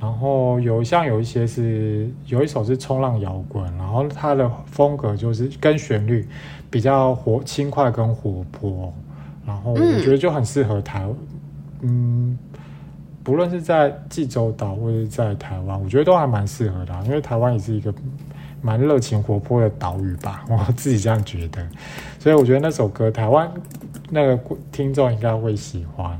[0.00, 6.26] 然后有像有一些是有一首是冲浪摇滚，然后它的风格就是跟旋律
[6.70, 8.92] 比较活轻快跟活泼，
[9.46, 11.06] 然后我觉得就很适合台，
[11.80, 12.38] 嗯，
[13.22, 17.94] 不论是在济州岛或者是在台湾，我觉得都还蛮适合的啊、因为台湾也是一个
[18.64, 21.64] 蛮热情活泼的岛屿吧， 我自己这样觉得，
[22.18, 23.50] 所以我觉得那首歌台湾
[24.08, 24.40] 那个
[24.72, 26.18] 听众应该会喜欢，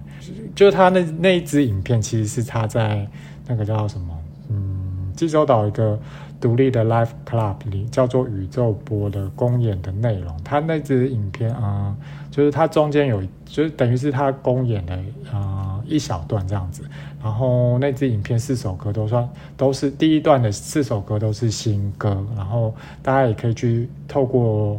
[0.54, 3.08] 就他那那一支影片其实是他在
[3.46, 4.14] 那个叫什么，
[4.50, 5.98] 嗯，济州岛一个
[6.40, 11.96] 独立的 live club 里叫做宇宙波的公演的内容，他那支影片啊、
[12.30, 14.98] 就是它中间有，就是等于是他公演的
[15.32, 16.82] 呃一小段这样子，
[17.22, 24.78] 然后那支影片四首歌都算都是第一段的四首歌都是新歌，然后大家也可以去透过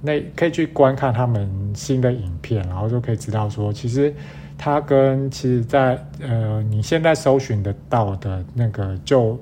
[0.00, 4.12] 那可以去观看他们新的影片，然后就可以知道说，其实
[4.58, 9.38] 它跟其实在呃你现在搜寻得到的那个就。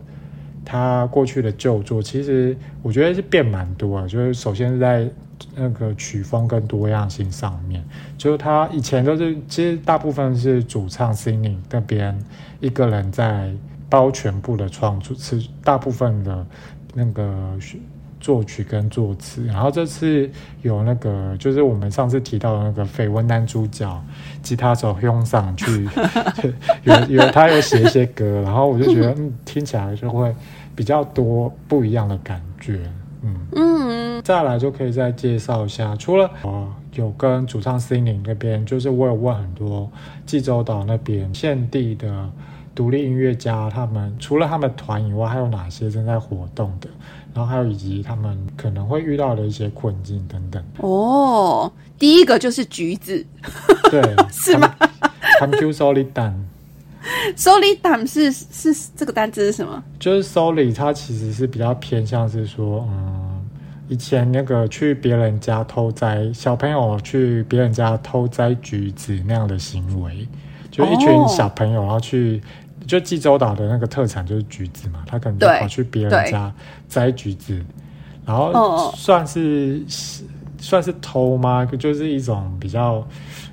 [0.71, 4.07] 他过去的旧作，其实我觉得是变蛮多的。
[4.07, 5.05] 就是首先是在
[5.57, 7.85] 那个曲风跟多样性上面，
[8.17, 12.17] 就是他以前都是其实大部分是主唱 singing 那边
[12.61, 13.51] 一个人在
[13.89, 16.47] 包全部的创作，是大部分的
[16.95, 17.35] 那个
[18.21, 19.45] 作曲跟作词。
[19.47, 20.31] 然后这次
[20.63, 24.05] 有那个就是我们上次提到的那个绯闻男主角
[24.43, 25.89] 吉他手用上去，
[26.85, 30.33] 有有他有写一些歌，然后我就觉得嗯听起来就会
[30.75, 32.81] 比较多不一样的感觉，
[33.23, 33.37] 嗯。
[33.55, 39.91] 嗯，再来就可以再介绍一下，除了呃有跟主唱 Singing 那边，就是我有问很多
[40.27, 42.29] 济州岛那边现地的
[42.75, 46.89] 独立音乐家，他们除了他们团以外，还有哪些正在活动的，
[47.35, 50.63] 然后还有以及他们可能会遇到的一些困境等等。
[50.79, 53.25] 哦，第一个就是橘子
[53.91, 54.75] 对， 是吗
[55.39, 56.33] ？Come Solid Dan，
[57.37, 59.83] solidum 是是这个单字是什么？
[59.99, 63.41] 就是 Solid，它其实是比较偏向是说，嗯，
[63.89, 70.27] 以前那个去别人家偷摘小朋友去别人家偷摘橘子那样的行为，
[70.71, 72.43] 就一群哦小朋友然后去。
[72.87, 76.53] 就济州岛的那个特产就是橘子嘛，他可能就跑去别人家
[76.89, 77.65] 摘橘子，
[78.27, 79.81] 然后哦算是、
[80.59, 81.65] 算是偷吗？
[81.79, 83.07] 就是一种比较，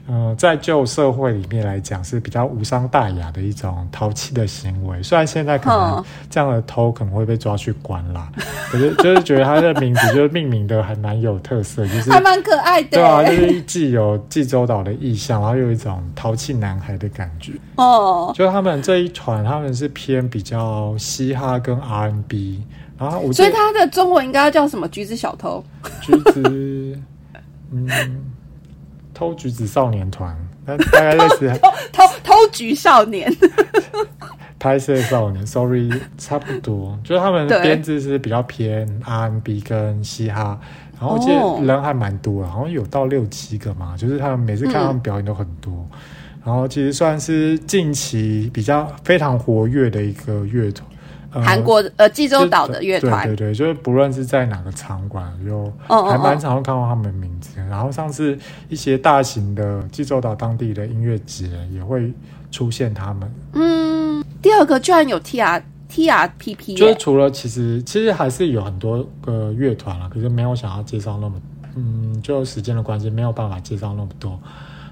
[0.09, 5.03] 嗯、在旧社会里面来讲是比较无伤大雅的一种淘气的行为。
[5.03, 8.31] 虽然现在可能嗯这样的偷可能会被抓去关啦，
[8.71, 12.89] 可是就是觉得他的名字就是命名的还蛮有特色，就是还蛮可爱的。
[12.91, 17.53] 对啊，就是既有济州岛的意象，然后又有一种淘气男孩的感觉。
[17.75, 22.63] 哦，就他们这一团，他们是偏比较嘻哈跟 R&B，
[22.97, 24.87] 然后我所以他的中文应该要叫什么？
[24.87, 25.63] 橘子小偷。
[26.01, 26.99] 橘子，
[27.71, 27.87] 嗯，
[29.17, 33.27] 偷橘子少年团，那大概类似 偷偷偷橘少年。
[34.60, 40.60] 拍摄少年，sorry，差不多，就是他们的编制是比较偏 R&B 跟嘻哈，
[40.99, 45.88] 然后我记哦得人还蛮多的，好像有到六七个嘛，就是他们每次看他们表演都很多，
[46.45, 50.88] 然后其实算是近期比较非常活跃的一个乐团。
[51.31, 57.59] 呃韩国呃济州岛的乐团对对对，就是不论是在哪个场馆，就还蛮常会看到他们的名字。
[57.69, 58.37] 然后上次
[58.69, 62.13] 一些大型的济州岛当地的音乐节也会
[62.51, 63.31] 出现他们。
[63.53, 71.35] 嗯，第二个居然有 T R T R P P，就是除了其实其实还是有很多个乐团啦，可是没有想要介绍那么，
[71.75, 74.39] 嗯，就时间的关系没有办法介绍那么多。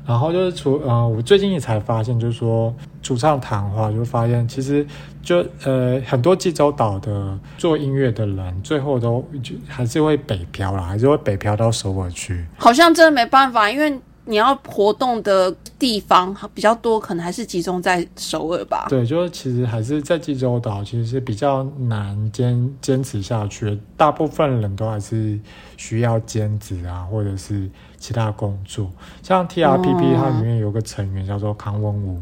[0.06, 4.86] 然后就是除呃，我最近也才发现，就是说主唱谈话，就发现其实
[5.24, 12.46] 就呃很多济州岛的做音乐的人，最后都就还是会北漂啦，还是会北漂到首尔去。
[12.58, 18.88] 好像真的没办法，因为你要活动的地方比较多，可能还是集中在首尔吧。
[18.90, 23.80] 对，就是其实还是在济州岛，其实是比较难坚坚持下去。
[23.96, 25.40] 大部分人都还是
[25.78, 28.90] 需要兼职啊，或者是其他工作。
[29.22, 32.22] 像 T R P P 它里面有个成员叫做康文武，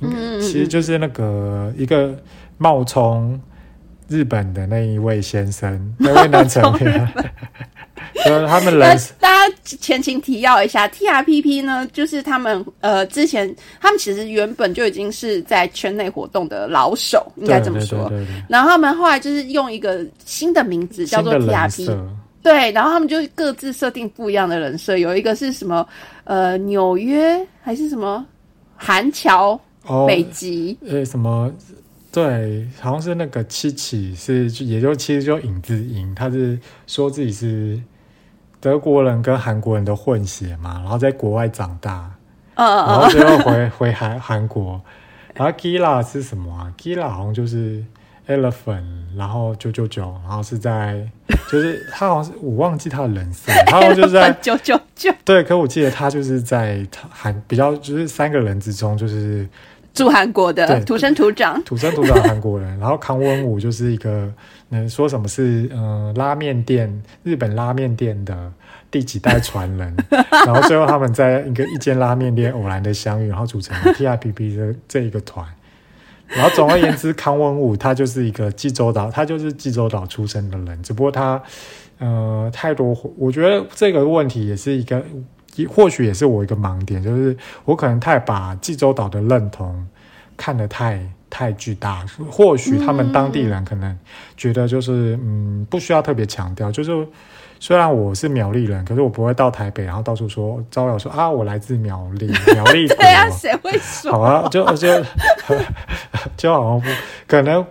[0.00, 2.16] 嗯，其实就是那个一个
[2.56, 3.40] 冒充
[4.08, 7.12] 日本的那一位先生， 那位男成员。
[8.24, 18.12] 就 他们人，大家前情提要一下，T R P P 呢，就是他们呃之前他们其实原本就已经是在圈内活动的老手，应该这么说。
[18.48, 21.88] 然后他们后来就是用一个新的名字叫做 T R P，
[22.42, 25.86] 对，然后他们就各自设定不一样的人设，有一个是什么
[26.24, 28.24] 呃纽约还是什么
[28.76, 29.58] 韩侨
[30.06, 31.52] 北极呃什么。
[32.12, 37.80] 对，好像是那个七七，是也就其实就影子英，他是说自己是
[38.60, 42.12] 德国人跟韩国人的混血嘛，然后在国外长大，
[42.54, 44.78] 然后最后回回韩韩国。
[45.32, 47.82] 然后 Gila 是什么啊？Gila 好像就是
[48.28, 48.84] Elephant，
[49.16, 51.08] 然后九九九，然后是在
[51.50, 55.10] 就是他好像是我忘记他的人设，然后就是在 九九九。
[55.24, 59.48] 对，可我记得他就是在韩比较就是三个人之中就是。
[59.94, 62.78] 住韩国的土生土长，土生土长韩国人。
[62.78, 64.32] 然后康文武就是一个
[64.70, 68.50] 能说什么是嗯拉面店日本拉面店的
[68.90, 69.94] 第几代传人。
[70.46, 75.46] 然后最后他们在一个一间拉面店偶然的相遇，然后组成 T I P P 的这一个团。
[76.28, 80.82] 然后总而言之，康文武他就是一个济州岛，他就是济州岛出生的人。
[80.82, 81.42] 只不过他
[81.98, 85.02] 呃太多，我觉得这个问题也是一个。
[85.68, 89.86] 或许也是我一个盲点，就是我可能太把济州岛的认同
[90.34, 90.98] 看得太
[91.28, 92.04] 太巨大。
[92.30, 93.98] 或许他们当地人可能
[94.34, 96.72] 觉得就是嗯，不需要特别强调。
[96.72, 97.06] 就是
[97.60, 102.88] 虽然我是苗栗人，可是我不会到台北，然后到处说招摇说啊，我来自苗栗，苗栗。
[102.96, 104.10] 对啊，谁会说？
[104.10, 104.88] 好啊，就就
[106.36, 106.86] 就好像不
[107.26, 107.64] 可能。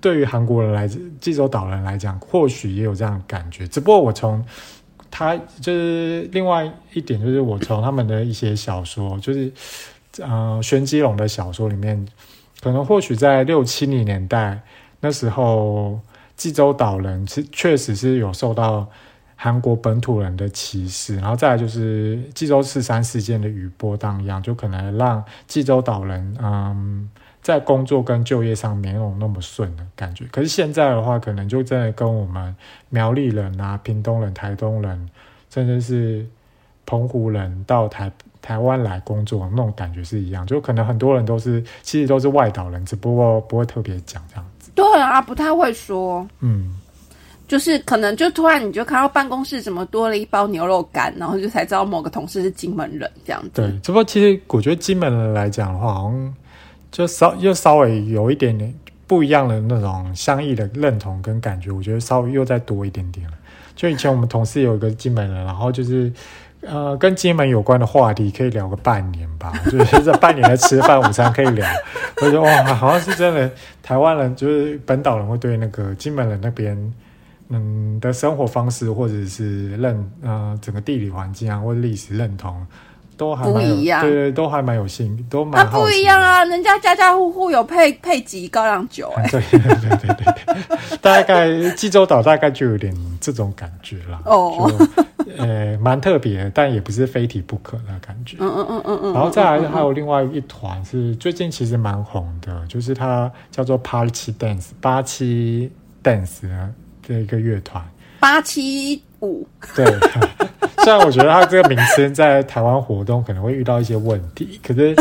[0.00, 0.86] 对于韩国人来
[1.20, 3.66] 济州岛人来讲，或许也有这样感觉。
[3.66, 4.44] 只不过我从。
[5.10, 9.52] 他就是另外一点，就是我从他们的一些小说，就是
[10.20, 12.06] 呃，玄机龙的小说里面，
[12.60, 14.60] 可能或许在六七零年代
[15.00, 16.00] 那时候，
[16.36, 18.88] 济州岛人是确实是有受到
[19.36, 27.10] 韩国本土人的歧视，然后再来就是济州四三事件的余波荡漾，就可能让济州岛人嗯。
[27.48, 32.54] 在工作跟就业上没有那么顺的感觉，可是现在的话，可能就真的跟我们
[32.90, 35.08] 苗栗人啊、屏东人、台东人，
[35.48, 36.26] 甚至是
[36.84, 44.70] 澎湖人到台台湾来工作那种感觉是一样，就可能很多人都是其实都是外岛人，只不过不会特别讲这样子。
[44.74, 46.28] 对啊，不太会说。
[46.40, 46.76] 嗯，
[47.46, 53.48] 就是可能就突然你就看到办公室怎么多了一包牛肉干，然后就才知道某个同事是金门人这样子。
[53.54, 56.34] 对，只不过其实我觉得金门人来讲的话，好像。
[56.90, 58.72] 就稍又稍微有一点点
[59.06, 63.34] 不一样的那种相异的认同跟感觉，我觉得稍微又再多一点点了。
[63.74, 66.12] 就以前我们同事有一个金门人，然后就是
[66.62, 71.64] 呃跟金门有关的话题可以聊个半年吧， 就是这半年的吃饭午餐可以聊。
[72.20, 73.50] 我觉得哇，好像是真的
[73.82, 76.92] 台湾人就是本岛人会对那个金门人那边
[77.50, 82.66] 嗯的生活方式或者是认呃整个地理环境啊或者历史认同。
[83.18, 85.80] 都还不一样，对对，都还蛮有心，都蛮好。
[85.80, 94.20] 不一样啊，人家家家户户有配配几高粱酒， 哎，对对对对对，大概济州岛大概就有点这种感觉啦。
[94.24, 94.70] 哦，
[95.36, 98.36] 呃，蛮特别，但也不是非提不可的感觉。
[98.40, 99.12] 嗯嗯嗯嗯嗯。
[99.12, 105.70] 然后再来还有另外一团是最近其实蛮红的，就是它叫做 Party Dance 八七
[106.04, 106.42] Dance
[107.06, 107.84] 的一个乐团。
[108.20, 109.46] 八七五。
[109.74, 109.86] 对。
[110.84, 114.96] 虽然我觉得他这个名称在台湾活动可能会遇到一些问题，可是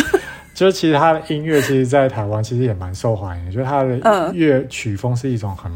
[0.54, 3.52] 就其实他的音乐，其实，在台湾其实也蛮受欢迎。
[3.52, 5.72] 就是他的乐曲风是一种很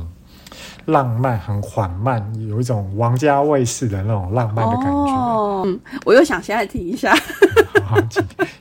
[0.86, 5.64] 浪漫、很缓慢，有一种王家卫式的那种浪漫的感觉。
[5.64, 7.16] 嗯，我又想先来听一下。
[7.86, 7.96] 好，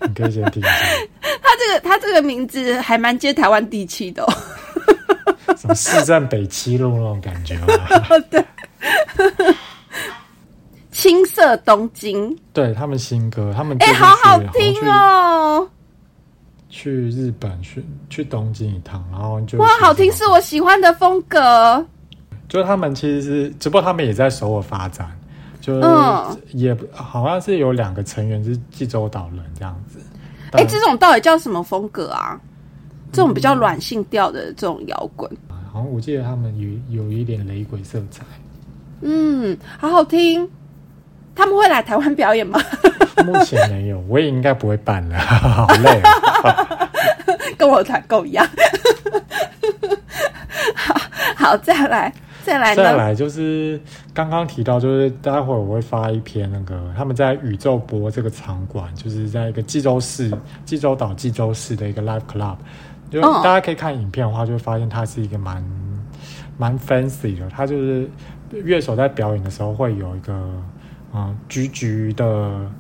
[0.07, 0.70] 你可以先听一下。
[1.43, 4.33] 他这个他这个名字还蛮接台湾地气的哦，
[5.57, 7.59] 什么市政北七路那种感觉。
[8.31, 8.45] 对。
[11.01, 15.66] 青色东京，对他们新歌，他们哎，好好听哦！
[16.68, 21.82] 去日本去去东京一趟，然后就哇，好听，是我喜欢的风格。
[22.51, 25.11] 就是他们其实是，只不过他们也在首尔发展，
[25.62, 25.88] 就是
[26.53, 29.98] 也好像是有两个成员是济州岛人这样子。
[30.53, 32.38] 哎，这种到底叫什么风格啊？
[33.11, 35.30] 这种比较软性调的这种摇滚，
[35.72, 38.22] 好像我记得他们有有一点雷鬼色彩。
[39.01, 40.46] 嗯，好好听。
[41.41, 42.61] 他们会来台湾表演吗？
[43.24, 46.88] 目前没有，我也应该不会办了， 好累、哦。
[47.57, 48.47] 跟我团购一样。
[50.74, 50.95] 好
[51.34, 52.12] 好，再来，
[52.45, 52.74] 再来？
[52.74, 53.80] 再来就是
[54.12, 60.30] 刚刚提到，就是待会儿我会发一篇那个他们在宇宙博这个场馆，就是在一个济州市、
[60.66, 62.57] 济州岛济州市的一个 live club。
[63.11, 65.64] 就嗯大家可以看影片的话，就会发现它是一个蛮
[66.59, 67.49] 蛮 fancy 的。
[67.49, 68.07] 它就是
[68.51, 70.32] 乐手在表演的时候会有一个
[71.12, 72.70] 嗯橘橘的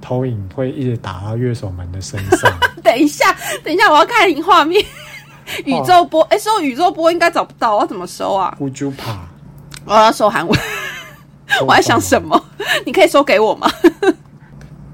[0.00, 2.50] 投影，会一直打到乐手们的身上。
[2.82, 4.84] 等一下，等一下，我要看画面。
[5.66, 8.56] 宇宙波，哎、收宇宙波应该找不到，我要怎么搜啊？
[9.84, 10.58] 我要收韩文，
[11.66, 12.42] 我在想什么？
[12.86, 13.70] 你可以收给我吗？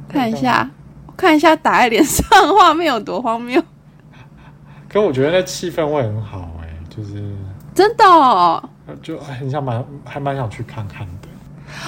[0.08, 0.68] 看一下，
[1.06, 3.62] 我看一下打在脸上的画面有多荒谬，
[4.90, 7.36] 可我觉得那气氛会很好哎、就是
[7.72, 8.04] 真的
[9.00, 11.19] 就很想蛮还蛮想去看看的。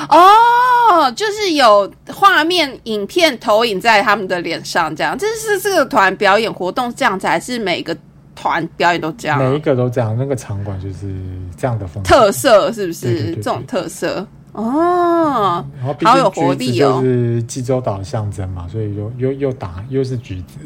[0.09, 5.17] 哦，就是有画面、影片投影在他们的脸上，这样。
[5.19, 7.97] 这是这个团表演活动这样子，还是每个
[8.35, 9.39] 团表演都这样？
[9.39, 11.15] 每一个都这样，那个场馆就是
[11.57, 13.35] 这样的风格特色是不是？
[13.37, 15.65] 这种特色哦，
[16.03, 20.59] 好有活力哦就是济州岛的象征嘛，所以又又又打又是橘子。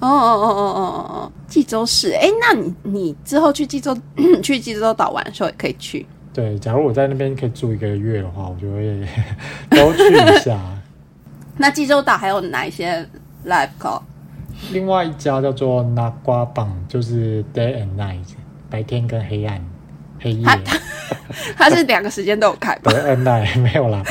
[0.00, 2.12] 哦哦哦哦哦哦哦，济州市。
[2.12, 3.96] 哎，那你你之后去济州
[4.42, 6.06] 去济州岛玩的时候也可以去。
[6.32, 9.04] 对，假如我在那边可以住一个月的话，我就会
[9.70, 10.58] 都去一下。
[11.58, 13.06] 那济州岛还有哪一些
[13.46, 14.00] live call？
[14.72, 18.24] 另外一家叫做拿瓜棒，就是 day and night，
[18.68, 19.60] 白天跟黑暗
[20.20, 20.44] 黑夜。
[20.44, 20.58] 它
[21.56, 22.92] 它是两个时间都有开吧？
[22.92, 24.02] 对 and night 没有啦，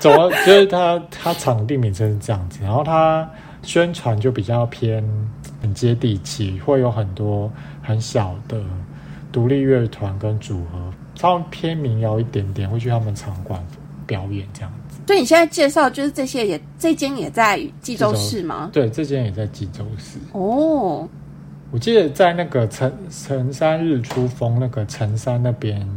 [0.00, 3.28] 总而就是它它场地名称是这样子，然后它
[3.62, 5.04] 宣传就比较偏
[5.60, 7.50] 很接地气，会有很多
[7.82, 8.60] 很小的
[9.30, 10.91] 独立乐团跟组合，
[11.22, 13.64] 稍微偏民谣一点点，会去他们场馆
[14.06, 14.98] 表演这样子。
[15.06, 18.70] 所以你现在介绍就是这些也这间也在济州市吗？
[18.72, 20.18] 对，这间也在济州市。
[20.32, 21.08] 哦，
[21.70, 25.88] 我记得在那个城城山日出峰那个城山那边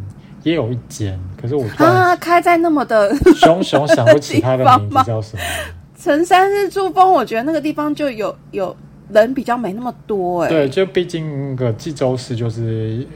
[0.44, 5.42] 也有一间，可是我啊，开在那么的熊熊想不起它的名字叫什么。
[5.98, 8.76] 城山日出峰，我觉得那个地方就有有
[9.10, 13.08] 人比较没那么多哎、对，就毕竟那个济州市就是这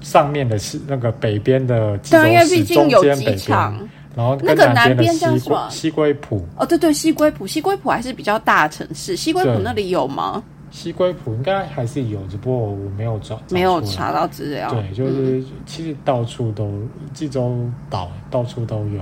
[0.00, 3.88] 上面的是那个北边的济州对啊，因为毕市，竟有中间北机场，。
[4.16, 10.42] 然后那个南边叫什么西归浦，哦，对对，西归浦，西归浦还是比较大的城市，西归浦那里有吗？
[10.72, 14.70] 西归浦应该还是有，只不过我没有找，没有查到资料。
[14.70, 16.82] 对，就是、其实到处都
[17.14, 19.00] 济州岛到处都有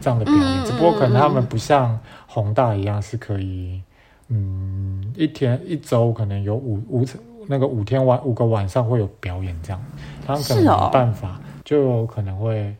[0.00, 3.80] 这样的表演，只不过可能他们不像宏大一样是可以，
[4.28, 7.04] 嗯，一天一周可能有五五
[7.50, 9.84] 那个五天晚五个晚上会有表演这样，
[10.24, 12.72] 他们可能没办法，就有可能会，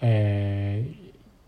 [0.00, 0.82] 呃，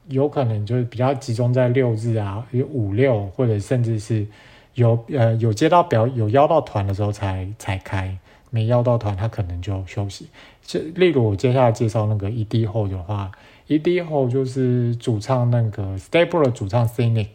[0.08, 4.26] 有可能就是比较集中在六日啊，有五六或者甚至是
[4.74, 8.14] 有呃有接到表有邀到团的时候才才开，
[8.50, 10.28] 没邀到团他可能就休息。
[10.62, 13.32] 就例如我接下来介绍那个 ED 后的话
[13.68, 17.28] ，ED 后就是主唱那个 Stable 的主唱 Cynic，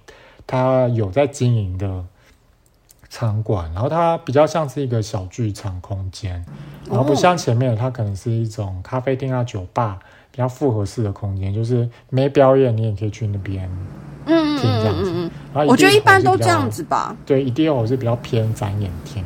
[0.45, 2.05] 他有在经营的
[3.13, 6.43] 场馆，然后它比较像是一个小剧场空间，
[6.89, 9.99] 然后不像前面的它可能是一种咖啡厅啊、酒吧
[10.31, 13.69] 比较复合式的空间，就是没表演你也可以去那边。
[14.25, 15.29] 嗯嗯厅这样子嗯
[15.67, 16.67] 我觉得一般都这样。
[16.71, 17.13] 子吧。
[17.25, 19.21] 对，ED 后是比较偏展演厅，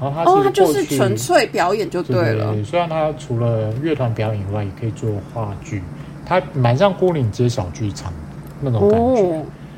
[0.00, 2.52] 然后它是哦，它就是纯粹表演就对了。
[2.64, 5.80] 虽然它除了乐团表演以外，也可以做话剧，
[6.26, 8.12] 它蛮像孤岭街小剧场
[8.60, 9.06] 那种感觉。
[9.06, 9.14] 哦，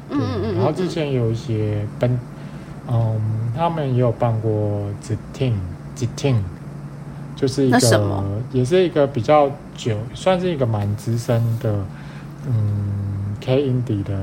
[0.08, 2.18] 对嗯嗯嗯，然后之前有一些本，
[2.88, 3.20] 嗯，
[3.56, 5.60] 他们也有办过 z t i n
[5.94, 6.44] z t i n
[7.36, 11.72] 就是一个，也是一个比较久，算是一个蛮资深的，
[12.46, 14.16] 嗯，K indie 的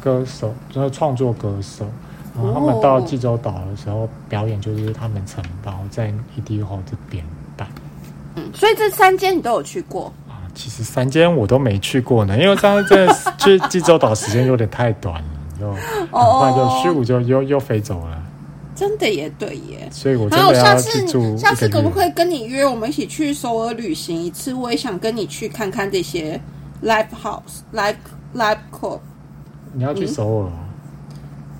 [0.00, 1.86] 歌手，就是创作歌手。
[2.34, 7.24] 然后他们到哦济州岛的时候表演，就是他们承包在 ED 后这边
[7.56, 7.66] 办。
[8.36, 10.12] 嗯所以这三间你都有去过。
[10.28, 18.22] 啊，其实三间我都没去过呢，因为上次真的去济州岛时间有点太短了，就 很快就哦十五就又又飞走了，
[18.78, 19.88] 真的也对耶。
[19.90, 21.04] 所以我真还有下次
[21.36, 21.68] 下次。
[21.68, 24.54] 可不可以跟你约，我们一起去首尔旅行一次？
[24.54, 26.40] 我也想跟你去看看这些
[26.84, 27.96] live house、live
[28.36, 29.00] live club。
[29.72, 30.52] 你要去嗯首尔哦，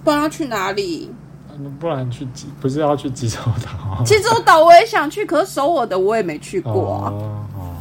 [0.05, 1.11] 不然要去哪里？
[1.59, 4.01] 嗯不然去济不是要去济州岛？
[4.05, 7.11] 济州岛我也想去，可是首尔的我也没去过啊。
[7.11, 7.75] 哦哦，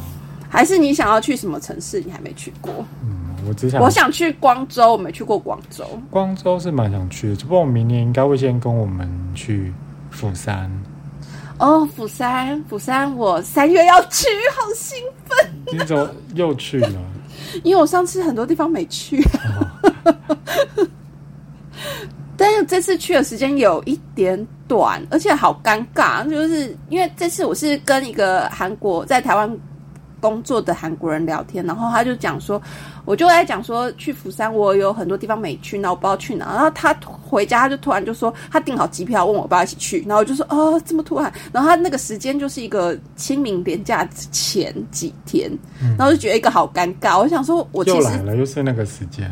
[0.48, 2.00] 还是你想要去什么城市？
[2.00, 2.72] 你还没去过？
[3.04, 3.17] 嗯，
[3.48, 5.84] 我只想我想去光州，我没去过广州。
[6.10, 9.72] 光州是蛮想去的，只不过我明年应该会先跟我们去
[10.10, 10.70] 釜山。
[11.58, 15.50] 哦，釜山，釜山，我三月要去，好兴奋！
[15.72, 17.00] 你怎么又去了？
[17.64, 19.20] 因为我上次很多地方没去，
[22.36, 29.50] 但是这次去的时间有一点短，而且好尴尬，就是因为这次我是跟一个韩国在台湾
[30.20, 32.60] 工作的韩国人聊天，然后他就讲说，
[33.04, 36.94] 我就在讲说去釜山，我有很多地方没去，那我不知道去哪，然后他
[37.28, 45.50] 回家他就突然就说他订好机票，问我要不要一起去，然后我就说哦这么突然，然后他那个时间就是一个清明连假前几天，
[45.96, 49.30] 然后就觉得一个好尴尬，我想说我其实又来了，又是那个时间。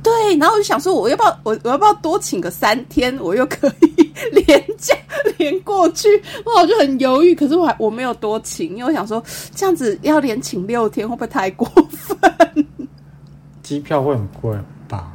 [0.00, 4.94] 对，然后我就想说，我要不要我我要不要多请个三天，我又可以连假
[5.36, 6.08] 连过去？
[6.44, 9.22] 哇，我就很犹豫，可是我还我没有多请，因为我想说
[9.54, 12.66] 这样子要连请六天会不会太过分？
[13.62, 14.56] 机票会很贵
[14.88, 15.12] 吧？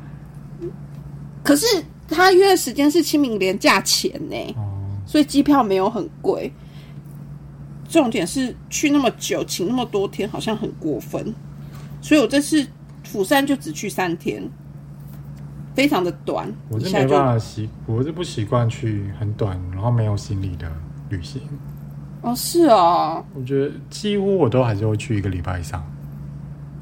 [1.43, 1.65] 可是
[2.07, 4.61] 他约的时间是清明连假前呢，哦，
[5.05, 6.53] 所以机票没有很贵。
[7.89, 11.33] 重点是去那么久，请那么多天，好像很过分。
[12.01, 12.65] 所以我这次
[13.03, 14.43] 釜山就只去三天，
[15.73, 20.71] 非常的短，我是没办法习，我是不习惯去很短然后没有行李的
[21.09, 21.41] 旅行。
[22.21, 23.23] 哦，是哦。
[23.35, 25.83] 我觉得几乎我都还是会去一个礼拜以上，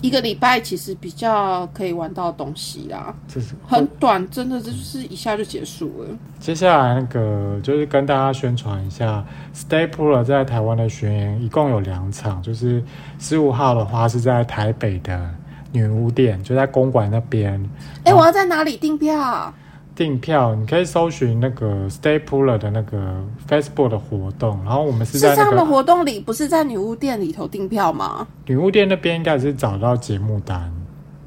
[0.02, 6.10] 一个礼拜其实比较可以玩到东西啦，这是很短，真的这就是一下就结束了。
[6.40, 9.24] 接下来那个就是跟大家宣传一下
[9.56, 12.84] ，Stay Pool 在台湾的巡演一共有两场，就是
[13.20, 15.34] 十五号的话是在台北的
[15.72, 17.62] 女巫店，就在公馆那边
[18.04, 19.54] 哎、我要在哪里订票？
[19.94, 28.26] 订票，你可以搜寻那个 Stay Pool 的那个 Facebook 的活动，然后我们是是在他们在那个活动里，不是在女巫店里头订票吗？
[28.46, 30.72] 女巫店那边应该是找到节目单，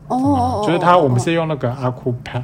[0.08, 2.42] 哦，就是他我们是用那个阿酷 Pass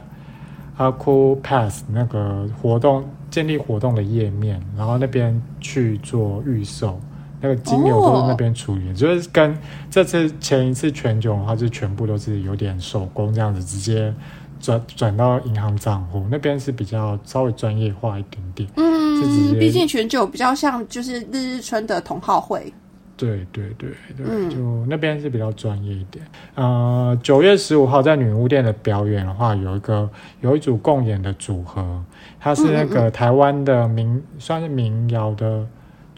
[0.76, 7.00] 阿酷 Pass 那个活动建立活动的页面，然后那边去做预售，
[7.40, 9.56] 那个金牛都是那边处理，就是跟
[9.90, 14.12] 这次前一次全酒的话，就全部都是有点手工这样子，直接
[14.60, 18.68] 转转到银行账户，那边是比较稍微专业化一点点。
[18.76, 22.72] 嗯，接毕竟全酒比较像就是日日春的同好会。
[23.16, 26.24] 对对对对，嗯就那边是比较专业一点。
[26.54, 30.08] 呃，九月十五号在女巫店的表演的话，有一个
[30.40, 32.02] 有一组共演的组合，
[32.38, 35.66] 它是那嗯个台湾的民算是民谣的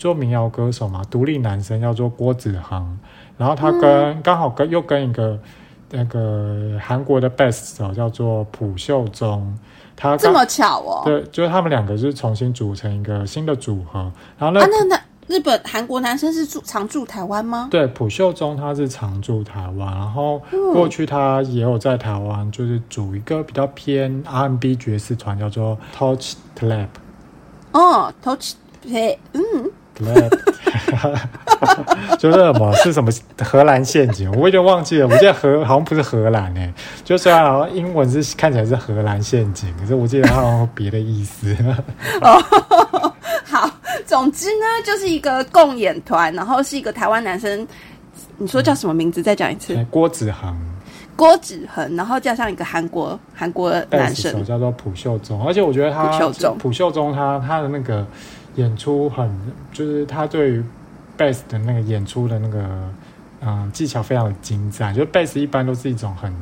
[0.02, 2.98] 做民谣歌手嘛，独立男生叫做郭子航，
[3.38, 5.38] 然后他跟刚、好跟又跟一个
[5.92, 9.56] 那个韩国的 best 手叫做朴秀忠，
[9.94, 11.02] 他刚这么巧哦！
[11.04, 17.68] 对，就是他们两个是重新组成一个新的组合，然后那啊，那那日本韩国男生是住常住台湾吗？
[17.70, 26.88] 对，朴秀忠他是常住台湾，然后嗯过去他也有在台湾，就是组一个比较偏 R&B 爵士团，叫做 Touch Clap
[27.70, 28.54] 哦，Touch
[28.90, 29.40] 嘿，嗯
[32.18, 33.10] 就是什么是什么
[33.42, 36.72] 荷兰陷阱，我有点忘记了，我记得荷好像不是荷兰诶、
[37.04, 41.56] 就虽然好像英文是看起来是荷兰陷阱，可是我记得它好像有别的意思。
[42.20, 43.12] 哦
[43.44, 43.70] 好，
[44.06, 47.66] 总之呢，就是一个共演团，然后是一个台湾男生，
[48.38, 49.22] 你说叫什么名字？
[49.22, 50.56] 再讲一次，郭子恒。
[51.14, 58.04] 郭子恒，然后加上一个韩国韩国男生，叫做朴秀忠，而且我觉得他朴秀忠朴秀忠他他的那个
[58.56, 59.30] 演出很，
[59.72, 60.64] 就是他对于
[61.16, 62.64] bass 的那个演出的那个
[63.40, 66.32] 嗯技巧非常的精湛，就是贝斯一般都是一种很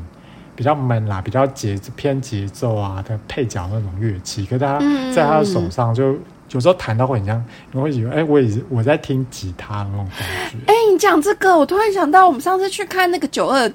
[0.56, 6.16] 比较闷啦，比较节偏节奏啊的配角那种乐器，可是他嗯在他的手上就
[6.50, 10.56] 有时候弹到会很像，你会以为哎、我也是我在听吉他的那种感觉。
[10.66, 13.72] 哎、你讲这个，我突然想到，我们上次去看那个九二，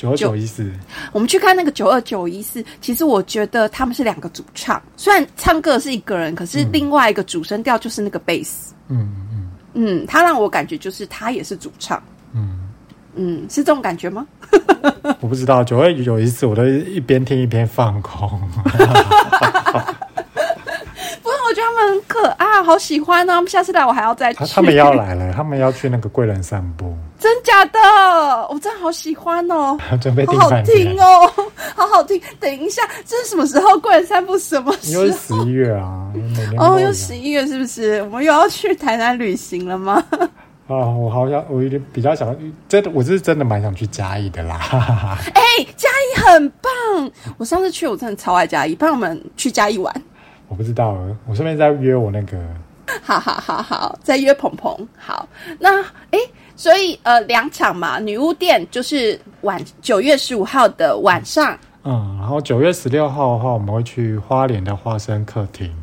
[0.00, 0.72] 九二九一四，
[1.12, 12.58] 我们去看那个九二九一四，其实我觉得他们是两个主唱，虽然唱歌是一个人，可是另外一个主声调就是那个贝斯，嗯嗯嗯，他让我感觉就是他也是主唱，嗯。
[13.16, 14.24] 嗯，是这种感觉吗？
[15.20, 18.40] 我不知道，九二九一四我都一边听一边放空。
[21.50, 23.32] 我觉得他们很可爱，好喜欢哦！
[23.32, 24.38] 他们下次来我还要再去。
[24.38, 27.78] 他他们要来了，他们要去那个贵人散步，真假的？
[28.48, 30.96] 我真的好喜欢哦， 准备好好听。
[31.00, 31.28] 哦，
[31.74, 32.22] 好好听。
[32.38, 33.76] 等一下，这是什么时候？
[33.80, 35.16] 贵人散步什么时因为候？
[35.16, 36.12] 十一月啊，
[36.56, 38.00] 哦，又十一月是不是？
[38.04, 40.00] 我们又要去台南旅行了吗？
[40.68, 40.86] 啊！
[40.86, 42.32] 我好想，我有点比较想，
[42.68, 44.56] 真的，我是真的蛮想去嘉义的啦。
[44.56, 45.42] 哈哈哈哎、
[45.76, 47.10] 嘉义很棒！
[47.38, 49.92] 我上次去，我真的超爱嘉义，帮我们去嘉义玩。
[50.60, 50.94] 我不知道，
[51.26, 52.38] 我顺便再约我那个，
[53.02, 54.86] 好好好好，再约鹏鹏。
[54.94, 55.26] 好，
[55.58, 56.18] 那哎，
[56.54, 61.58] 所以呃，两场嘛，女巫店就是晚九月十五号的晚上。
[61.84, 65.74] 嗯，然后九月十六号的话，我们会去花莲的花生客厅。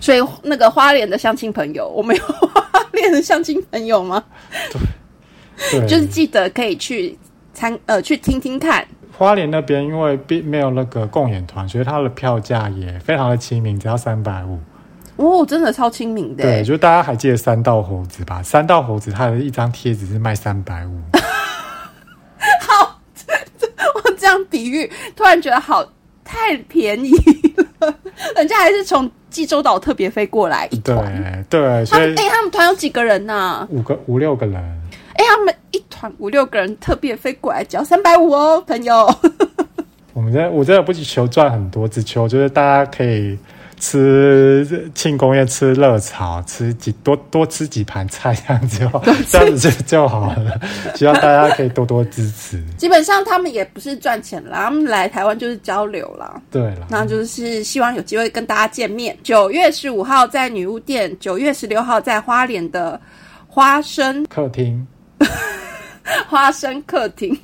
[0.00, 4.24] 所以那个花莲的相亲朋友，我们有花莲的相亲朋友吗？
[5.70, 7.18] 对，就是记得可以去
[7.52, 8.82] 参呃去听听看。
[9.18, 14.58] 花莲那边因为并没有那个共演团，所以它的票价也非常的亲民，只要三百五。
[15.16, 16.42] 哦，真的超亲民的。
[16.42, 18.42] 对，就大家还记得三道猴子吧？
[18.42, 21.00] 三道猴子它的一张贴纸是卖三百五。
[22.60, 23.00] 好，
[24.04, 25.82] 我这样比喻，突然觉得好
[26.22, 27.10] 太便宜
[27.78, 27.94] 了。
[28.36, 31.44] 人家还是从济州岛特别飞过来一团。
[31.48, 33.66] 对对，所以哎，他们团有几个人呢？
[33.70, 34.82] 五个五六个人。
[35.16, 39.06] 哎，他们一团五六个人特别飞过来，只要三百五哦，朋友。
[40.14, 43.38] 我们这我真的不求赚很多，只求就是大家可以
[43.78, 50.58] 吃庆功宴，吃热炒，吃几多多吃几盘菜，这样子就这样子就就好了。
[50.96, 52.58] 希望大家可以多多支持。
[52.78, 56.40] 基本上他们也不是赚钱啦，他们来台湾就是交流啦。
[56.50, 59.14] 对了，那就是希望有机会跟大家见面。
[59.22, 62.98] 九月十五号在女巫店，九月十六号在花莲的
[63.46, 64.86] 花生客厅。
[66.28, 67.36] 花生客厅，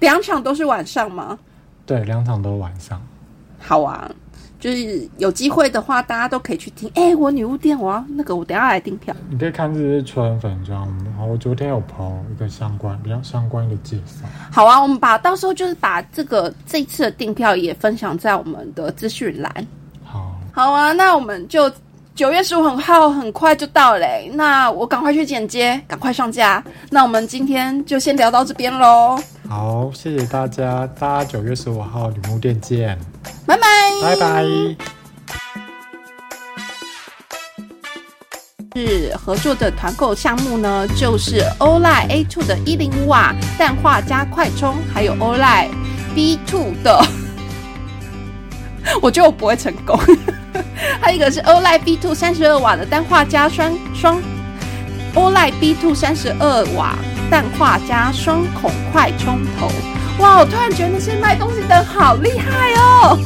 [0.00, 1.38] 两场都是晚上吗？
[1.86, 3.00] 对，两场都晚上。
[3.58, 4.10] 好啊，
[4.58, 6.90] 就是有机会的话，大家都可以去听。
[6.94, 9.14] 哎，我女巫店，我要那个，我等下来订票。
[9.28, 14.26] 你可以看日日春粉妆，然后我昨天有抛一个相关比较相关的介绍。
[14.50, 19.66] 好啊，我们把到时候就是把这个这一次的订票也分享在我们的资讯栏。
[20.04, 21.70] 好，好啊，那我们就。
[22.14, 26.62] 九月十五号很快就到嘞，那我赶快去剪接，赶快上架。
[26.90, 29.18] 那我们今天就先聊到这边喽。
[29.48, 32.98] 好，谢谢大家，大家九月十五号女巫店见，
[33.46, 33.64] 拜拜，
[34.02, 34.44] 拜拜。
[38.74, 45.68] 是合作的团购项目呢，就是欧莱 A two 的一零五瓦氮化加快充，还有欧莱
[46.14, 47.02] B two 的，
[49.00, 49.98] 我觉得我不会成功。
[51.00, 54.20] 还有一个是欧莱 B two 三十二瓦的氮化镓双双，
[55.14, 56.94] 欧莱 B two 三十二瓦
[57.30, 59.70] 氮化镓双孔快充头。
[60.18, 63.18] 哇，我突然觉得那些卖东西的好厉害哦！